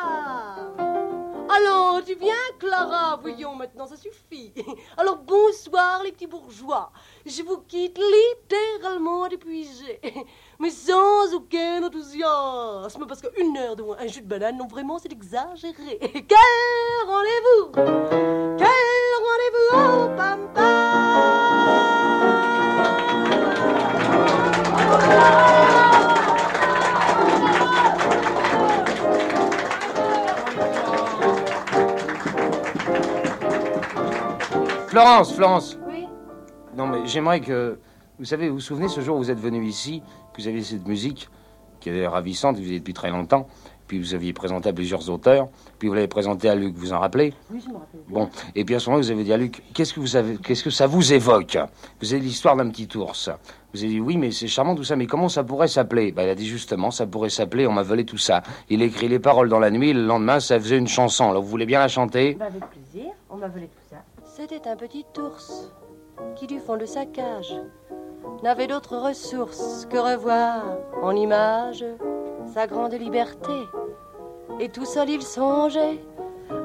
Tu 2.15 2.21
viens, 2.21 2.35
Clara 2.61 3.17
Voyons 3.21 3.57
maintenant, 3.57 3.87
ça 3.87 3.97
suffit. 3.97 4.53
Alors, 4.97 5.17
bonsoir, 5.17 6.03
les 6.05 6.13
petits 6.13 6.29
bourgeois. 6.29 6.93
Je 7.27 7.43
vous 7.43 7.59
quitte 7.67 7.99
littéralement 7.99 9.27
épuisé, 9.27 10.01
mais 10.61 10.71
sans 10.71 11.35
aucun 11.35 11.83
enthousiasme, 11.83 13.07
parce 13.09 13.21
qu'une 13.21 13.57
heure 13.57 13.75
de 13.75 13.83
un 13.83 14.07
jus 14.07 14.23
de 14.23 14.29
banane, 14.29 14.57
non, 14.57 14.69
vraiment, 14.69 14.99
c'est 14.99 15.13
exagéré. 15.13 15.99
Quel 16.01 17.07
rendez-vous? 17.07 17.73
Quel 17.73 18.69
rendez-vous? 19.25 19.73
Oh, 19.73 20.09
pam, 20.17 20.49
Florence, 34.95 35.33
Florence. 35.35 35.77
Oui. 35.89 36.07
Non, 36.77 36.87
mais 36.87 37.05
j'aimerais 37.07 37.41
que. 37.41 37.81
Vous 38.21 38.25
savez, 38.25 38.49
vous 38.49 38.55
vous 38.55 38.61
souvenez 38.61 38.87
ce 38.87 39.01
jour 39.01 39.17
où 39.17 39.19
vous 39.19 39.31
êtes 39.33 39.41
venu 39.41 39.67
ici, 39.67 40.05
que 40.33 40.41
vous 40.41 40.47
aviez 40.47 40.63
cette 40.63 40.87
musique 40.87 41.29
qui 41.81 41.89
est 41.89 42.07
ravissante, 42.07 42.59
vous 42.59 42.71
y 42.71 42.77
êtes 42.77 42.83
depuis 42.83 42.95
très 42.95 43.11
longtemps, 43.11 43.49
puis 43.89 43.99
vous 43.99 44.15
aviez 44.15 44.33
présenté 44.33 44.69
à 44.69 44.73
plusieurs 44.73 45.11
auteurs, 45.11 45.49
puis 45.81 45.89
vous 45.89 45.95
l'avez 45.95 46.07
présenté 46.07 46.49
à 46.49 46.55
Luc, 46.55 46.77
vous 46.77 46.93
en 46.93 47.01
rappelez? 47.01 47.35
Oui, 47.51 47.61
je 47.61 47.71
me 47.71 47.75
rappelle. 47.75 48.01
Bon, 48.09 48.29
et 48.55 48.65
puis 48.65 48.77
à 48.77 48.79
ce 48.79 48.89
moment, 48.89 49.03
vous 49.03 49.11
avez 49.11 49.25
dit 49.25 49.33
à 49.33 49.37
Luc, 49.37 49.65
qu'est-ce 49.75 49.93
que 49.93 49.99
vous 49.99 50.39
qu'est-ce 50.45 50.63
que 50.63 50.71
ça 50.71 50.87
vous 50.87 51.13
évoque? 51.13 51.59
Vous 52.01 52.15
avez 52.15 52.23
l'histoire 52.23 52.55
d'un 52.55 52.71
petit 52.71 52.89
ours. 52.97 53.31
Vous 53.73 53.81
avez 53.81 53.89
dit, 53.95 54.01
oui, 54.01 54.17
mais 54.17 54.31
c'est 54.31 54.47
charmant 54.47 54.77
tout 54.77 54.85
ça, 54.85 54.95
mais 54.95 55.07
comment 55.09 55.29
ça 55.29 55.43
pourrait 55.43 55.67
s'appeler? 55.67 56.13
Bah, 56.13 56.23
Il 56.23 56.29
a 56.29 56.37
dit 56.37 56.47
justement, 56.47 56.93
ça 56.93 57.05
pourrait 57.09 57.31
s'appeler 57.31 57.67
On 57.67 57.73
m'a 57.73 57.83
volé 57.83 58.05
tout 58.05 58.17
ça. 58.17 58.45
Il 58.71 58.81
écrit 58.81 59.09
les 59.09 59.19
paroles 59.19 59.49
dans 59.49 59.59
la 59.59 59.73
nuit, 59.73 59.93
le 59.93 60.07
lendemain, 60.07 60.39
ça 60.39 60.61
faisait 60.61 60.79
une 60.79 60.87
chanson. 60.87 61.31
Alors 61.31 61.43
vous 61.43 61.49
voulez 61.51 61.67
bien 61.67 61.81
la 61.81 61.89
chanter? 61.89 62.35
Bah, 62.35 62.45
Avec 62.47 62.63
plaisir, 62.71 63.11
on 63.29 63.39
m'a 63.39 63.49
volé 63.49 63.67
tout 63.67 63.73
ça. 63.81 63.84
C'était 64.37 64.67
un 64.67 64.75
petit 64.75 65.07
ours 65.17 65.73
qui, 66.35 66.49
du 66.49 66.59
fond 66.59 66.77
de 66.77 66.87
sa 66.87 67.07
cage, 67.07 67.55
n'avait 68.43 68.67
d'autre 68.67 68.97
ressource 68.97 69.87
que 69.89 69.97
revoir 69.97 70.61
en 71.05 71.15
image 71.15 71.85
sa 72.53 72.67
grande 72.67 72.95
liberté. 72.95 73.53
Et 74.59 74.71
tout 74.71 74.87
seul 74.87 75.09
il 75.11 75.23
songeait 75.23 76.01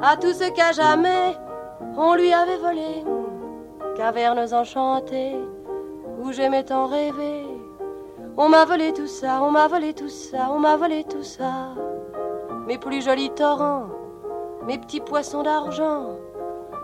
à 0.02 0.18
tout 0.18 0.34
ce 0.34 0.50
qu'à 0.50 0.72
jamais 0.72 1.38
on 1.96 2.16
lui 2.16 2.34
avait 2.34 2.58
volé. 2.58 3.04
Cavernes 3.96 4.52
enchantées 4.52 5.38
où 6.24 6.32
j'aimais 6.32 6.64
tant 6.64 6.88
rêver. 6.88 7.46
On 8.36 8.50
m'a 8.50 8.66
volé 8.66 8.94
tout 8.94 9.06
ça, 9.06 9.44
on 9.44 9.52
m'a 9.52 9.68
volé 9.68 9.94
tout 9.94 10.10
ça, 10.10 10.50
on 10.50 10.58
m'a 10.58 10.76
volé 10.76 11.04
tout 11.04 11.22
ça. 11.22 11.76
Mes 12.66 12.80
plus 12.80 13.04
jolis 13.04 13.30
torrents, 13.30 13.90
mes 14.66 14.80
petits 14.80 15.02
poissons 15.02 15.44
d'argent 15.44 16.18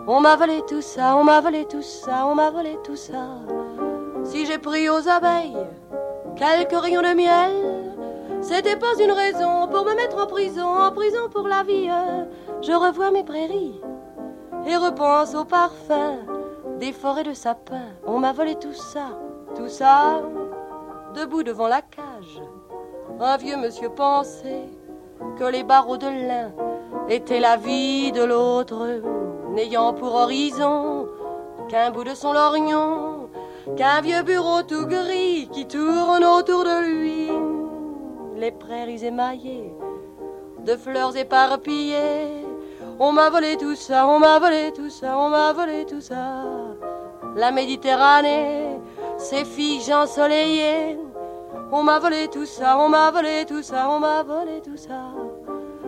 on 0.06 0.20
m'a 0.20 0.36
volé 0.36 0.62
tout 0.68 0.82
ça, 0.82 1.16
on 1.16 1.24
m'a 1.24 1.40
volé 1.40 1.64
tout 1.66 1.82
ça, 1.82 2.26
on 2.26 2.34
m'a 2.34 2.50
volé 2.50 2.78
tout 2.84 2.96
ça. 2.96 3.38
Si 4.24 4.46
j'ai 4.46 4.58
pris 4.58 4.88
aux 4.88 5.08
abeilles 5.08 5.56
quelques 6.36 6.80
rayons 6.80 7.02
de 7.02 7.14
miel, 7.14 7.86
c'était 8.40 8.76
pas 8.76 8.94
une 9.02 9.12
raison 9.12 9.66
pour 9.68 9.84
me 9.84 9.94
mettre 9.96 10.22
en 10.22 10.26
prison, 10.26 10.66
en 10.66 10.92
prison 10.92 11.28
pour 11.32 11.48
la 11.48 11.62
vie. 11.62 11.88
Je 12.62 12.72
revois 12.72 13.10
mes 13.10 13.24
prairies 13.24 13.80
et 14.66 14.76
repense 14.76 15.34
au 15.34 15.44
parfum 15.44 16.18
des 16.78 16.92
forêts 16.92 17.24
de 17.24 17.34
sapins. 17.34 17.92
On 18.06 18.18
m'a 18.18 18.32
volé 18.32 18.54
tout 18.56 18.74
ça, 18.74 19.18
tout 19.56 19.68
ça, 19.68 20.22
debout 21.14 21.42
devant 21.42 21.68
la 21.68 21.82
cage. 21.82 22.42
Un 23.18 23.36
vieux 23.38 23.56
monsieur 23.56 23.88
pensait 23.88 24.68
que 25.38 25.44
les 25.44 25.62
barreaux 25.62 25.96
de 25.96 26.06
lin 26.06 26.52
étaient 27.08 27.40
la 27.40 27.56
vie 27.56 28.12
de 28.12 28.22
l'autre 28.22 29.00
n'ayant 29.56 29.94
pour 29.94 30.14
horizon 30.14 31.08
qu'un 31.70 31.90
bout 31.90 32.04
de 32.04 32.14
son 32.14 32.34
lorgnon, 32.34 33.30
qu'un 33.74 34.02
vieux 34.02 34.22
bureau 34.22 34.62
tout 34.62 34.86
gris 34.86 35.48
qui 35.50 35.66
tourne 35.66 36.24
autour 36.24 36.62
de 36.64 36.84
lui. 36.84 37.30
Les 38.36 38.52
prairies 38.52 39.06
émaillées 39.06 39.72
de 40.66 40.76
fleurs 40.76 41.16
éparpillées. 41.16 42.44
On 43.00 43.12
m'a 43.12 43.30
volé 43.30 43.56
tout 43.56 43.74
ça, 43.74 44.06
on 44.06 44.18
m'a 44.18 44.38
volé 44.38 44.72
tout 44.74 44.90
ça, 44.90 45.18
on 45.18 45.30
m'a 45.30 45.52
volé 45.54 45.86
tout 45.86 46.02
ça. 46.02 46.44
La 47.34 47.50
Méditerranée, 47.50 48.78
ses 49.16 49.44
filles 49.44 49.94
ensoleillées. 49.94 50.98
On 51.72 51.82
m'a 51.82 51.98
volé 51.98 52.28
tout 52.28 52.46
ça, 52.46 52.78
on 52.78 52.90
m'a 52.90 53.10
volé 53.10 53.46
tout 53.46 53.62
ça, 53.62 53.88
on 53.90 54.00
m'a 54.00 54.22
volé 54.22 54.60
tout 54.62 54.76
ça. 54.76 55.15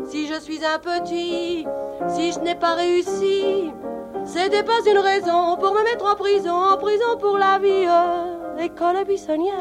Si 0.09 0.27
je 0.27 0.40
suis 0.40 0.64
un 0.64 0.79
petit, 0.79 1.66
si 2.09 2.33
je 2.33 2.38
n'ai 2.40 2.55
pas 2.55 2.75
réussi, 2.75 3.71
c'était 4.25 4.62
pas 4.62 4.81
une 4.87 4.99
raison 4.99 5.57
pour 5.59 5.75
me 5.75 5.85
mettre 5.85 6.11
en 6.11 6.16
prison, 6.16 6.55
en 6.55 6.79
prison 6.79 7.18
pour 7.21 7.37
la 7.37 7.59
vie. 7.59 7.87
École 8.59 9.05
buissonnière, 9.05 9.53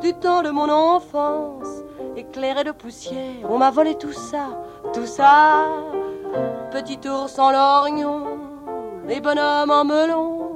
du 0.00 0.12
temps 0.14 0.42
de 0.42 0.50
mon 0.50 0.68
enfance, 0.68 1.84
éclairé 2.16 2.64
de 2.64 2.72
poussière. 2.72 3.48
On 3.48 3.58
m'a 3.58 3.70
volé 3.70 3.94
tout 3.94 4.12
ça, 4.12 4.60
tout 4.92 5.06
ça. 5.06 5.66
Petit 6.72 6.98
ours 7.08 7.38
en 7.38 7.52
lorgnon 7.52 8.26
et 9.08 9.20
bonhomme 9.20 9.70
en 9.70 9.84
melon. 9.84 10.47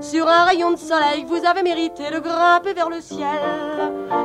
Sur 0.00 0.28
un 0.28 0.44
rayon 0.44 0.72
de 0.72 0.76
soleil, 0.76 1.24
vous 1.26 1.44
avez 1.44 1.62
mérité 1.62 2.10
de 2.10 2.18
grimper 2.18 2.72
vers 2.72 2.88
le 2.88 3.00
ciel. 3.00 3.28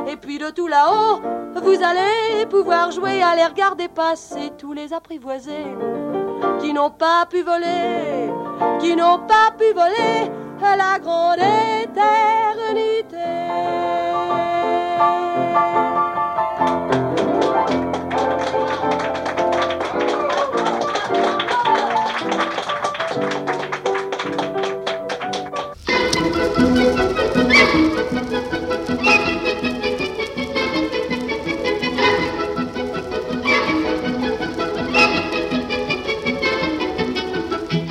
Et 0.08 0.16
puis 0.16 0.38
de 0.38 0.50
tout 0.50 0.66
là-haut, 0.66 1.20
vous 1.62 1.82
allez 1.82 2.46
pouvoir 2.46 2.90
jouer 2.90 3.22
à 3.22 3.36
les 3.36 3.44
regarder 3.44 3.88
passer 3.88 4.52
tous 4.56 4.72
les 4.72 4.92
apprivoisés 4.92 5.66
qui 6.60 6.72
n'ont 6.72 6.90
pas 6.90 7.26
pu 7.28 7.42
voler, 7.42 8.30
qui 8.80 8.96
n'ont 8.96 9.18
pas 9.18 9.52
pu 9.56 9.72
voler 9.72 10.30
la 10.76 10.98
grande 10.98 11.38
éternité. 11.38 11.88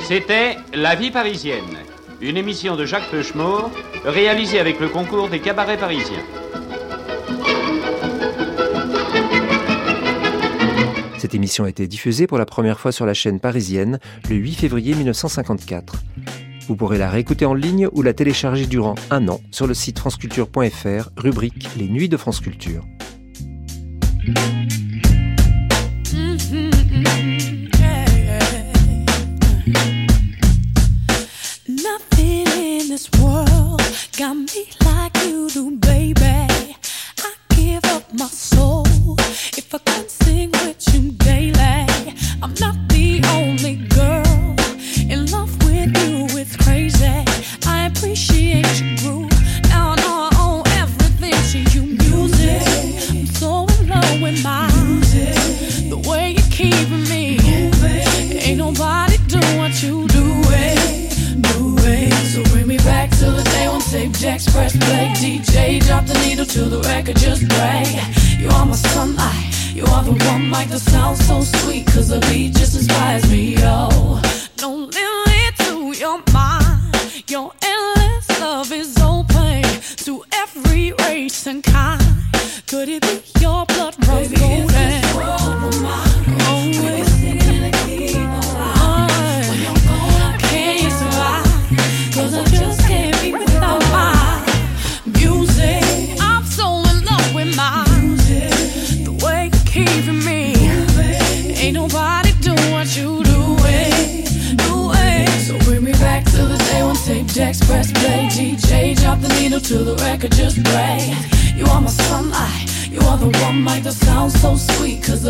C'était 0.08 0.56
La 0.72 0.94
vie 0.94 1.10
parisienne, 1.10 1.76
une 2.22 2.38
émission 2.38 2.76
de 2.76 2.86
Jacques 2.86 3.10
Peuchemort 3.10 3.70
réalisée 4.06 4.58
avec 4.58 4.80
le 4.80 4.88
concours 4.88 5.28
des 5.28 5.38
cabarets 5.38 5.76
parisiens. 5.76 6.24
Cette 11.18 11.34
émission 11.34 11.64
a 11.64 11.68
été 11.68 11.86
diffusée 11.86 12.26
pour 12.26 12.38
la 12.38 12.46
première 12.46 12.80
fois 12.80 12.90
sur 12.90 13.04
la 13.04 13.12
chaîne 13.12 13.38
parisienne 13.38 13.98
le 14.30 14.36
8 14.36 14.54
février 14.54 14.94
1954. 14.94 15.96
Vous 16.68 16.74
pourrez 16.74 16.96
la 16.96 17.10
réécouter 17.10 17.44
en 17.44 17.52
ligne 17.52 17.86
ou 17.92 18.00
la 18.00 18.14
télécharger 18.14 18.64
durant 18.64 18.94
un 19.10 19.28
an 19.28 19.42
sur 19.50 19.66
le 19.66 19.74
site 19.74 19.98
franceculture.fr, 19.98 21.10
rubrique 21.18 21.68
Les 21.76 21.86
Nuits 21.86 22.08
de 22.08 22.16
France 22.16 22.40
Culture. 22.40 22.82
got 27.04 27.37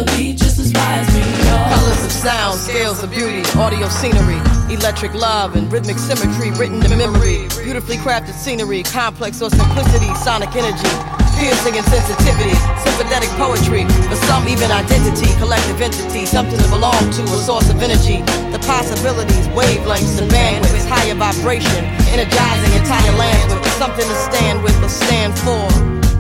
Colors 0.07 2.05
of 2.05 2.13
sound, 2.13 2.61
scales 2.61 3.03
of 3.03 3.11
beauty, 3.11 3.43
audio 3.59 3.89
scenery, 3.89 4.39
electric 4.71 5.13
love 5.13 5.57
and 5.57 5.73
rhythmic 5.73 5.99
symmetry 5.99 6.53
written 6.53 6.79
in 6.85 6.97
memory. 6.97 7.49
Beautifully 7.65 7.97
crafted 7.97 8.35
scenery, 8.35 8.85
complex 8.85 9.43
or 9.43 9.51
simplicity, 9.51 10.15
sonic 10.15 10.55
energy. 10.55 10.87
Piercing 11.35 11.75
and 11.75 11.87
sensitivity, 11.87 12.55
sympathetic 12.87 13.31
poetry, 13.39 13.87
for 14.07 14.15
some 14.27 14.47
even 14.47 14.71
identity, 14.71 15.35
collective 15.39 15.81
entity, 15.81 16.27
something 16.27 16.59
to 16.59 16.69
belong 16.69 17.11
to, 17.19 17.23
a 17.23 17.39
source 17.43 17.69
of 17.69 17.83
energy. 17.83 18.23
The 18.55 18.63
possibilities, 18.67 19.49
wavelengths 19.49 20.21
and 20.23 20.31
bandwidths, 20.31 20.87
higher 20.87 21.15
vibration, 21.15 21.85
energizing 22.15 22.73
entire 22.79 23.15
lands 23.19 23.55
with 23.55 23.67
something 23.75 24.07
to 24.07 24.17
stand 24.31 24.63
with 24.63 24.79
or 24.83 24.89
stand 24.89 25.37
for. 25.39 25.67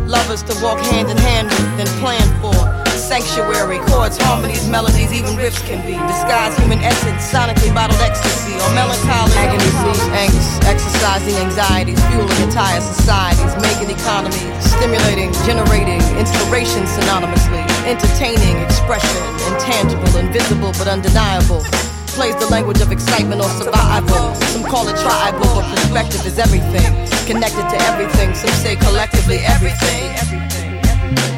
Lovers 0.06 0.42
to 0.44 0.54
walk 0.64 0.80
hand 0.80 1.10
in 1.10 1.16
hand 1.16 1.48
with 1.48 1.86
and 1.86 1.88
plan 2.00 2.26
for. 2.42 2.77
Sanctuary, 3.09 3.81
chords, 3.88 4.21
harmonies, 4.21 4.68
melodies, 4.68 5.09
even 5.16 5.33
riffs 5.40 5.64
can 5.64 5.81
be. 5.88 5.97
disguised 5.97 6.61
human 6.61 6.77
essence, 6.85 7.25
sonically 7.25 7.73
bottled 7.73 7.97
ecstasy, 8.05 8.53
or 8.61 8.68
melancholy. 8.77 9.33
Agony, 9.40 9.64
angst, 10.12 10.61
exercising 10.68 11.33
anxieties, 11.40 11.97
fueling 12.12 12.37
entire 12.44 12.85
societies, 12.85 13.49
making 13.64 13.88
economies, 13.88 14.53
stimulating, 14.61 15.33
generating, 15.49 16.05
inspiration 16.21 16.85
synonymously, 16.85 17.64
entertaining, 17.88 18.61
expression, 18.61 19.25
intangible, 19.57 20.12
invisible, 20.21 20.77
but 20.77 20.85
undeniable. 20.85 21.64
Plays 22.12 22.37
the 22.37 22.49
language 22.53 22.83
of 22.85 22.92
excitement 22.92 23.40
or 23.40 23.49
survival. 23.57 24.37
Some 24.53 24.68
call 24.68 24.85
it 24.85 25.01
tribal, 25.01 25.49
but 25.57 25.64
perspective 25.73 26.29
is 26.29 26.38
everything. 26.38 26.92
Connected 27.25 27.65
to 27.73 27.79
everything, 27.88 28.35
some 28.35 28.52
say 28.61 28.77
collectively 28.77 29.40
everything. 29.48 30.13
everything. 30.13 30.77
Music. 31.09 31.37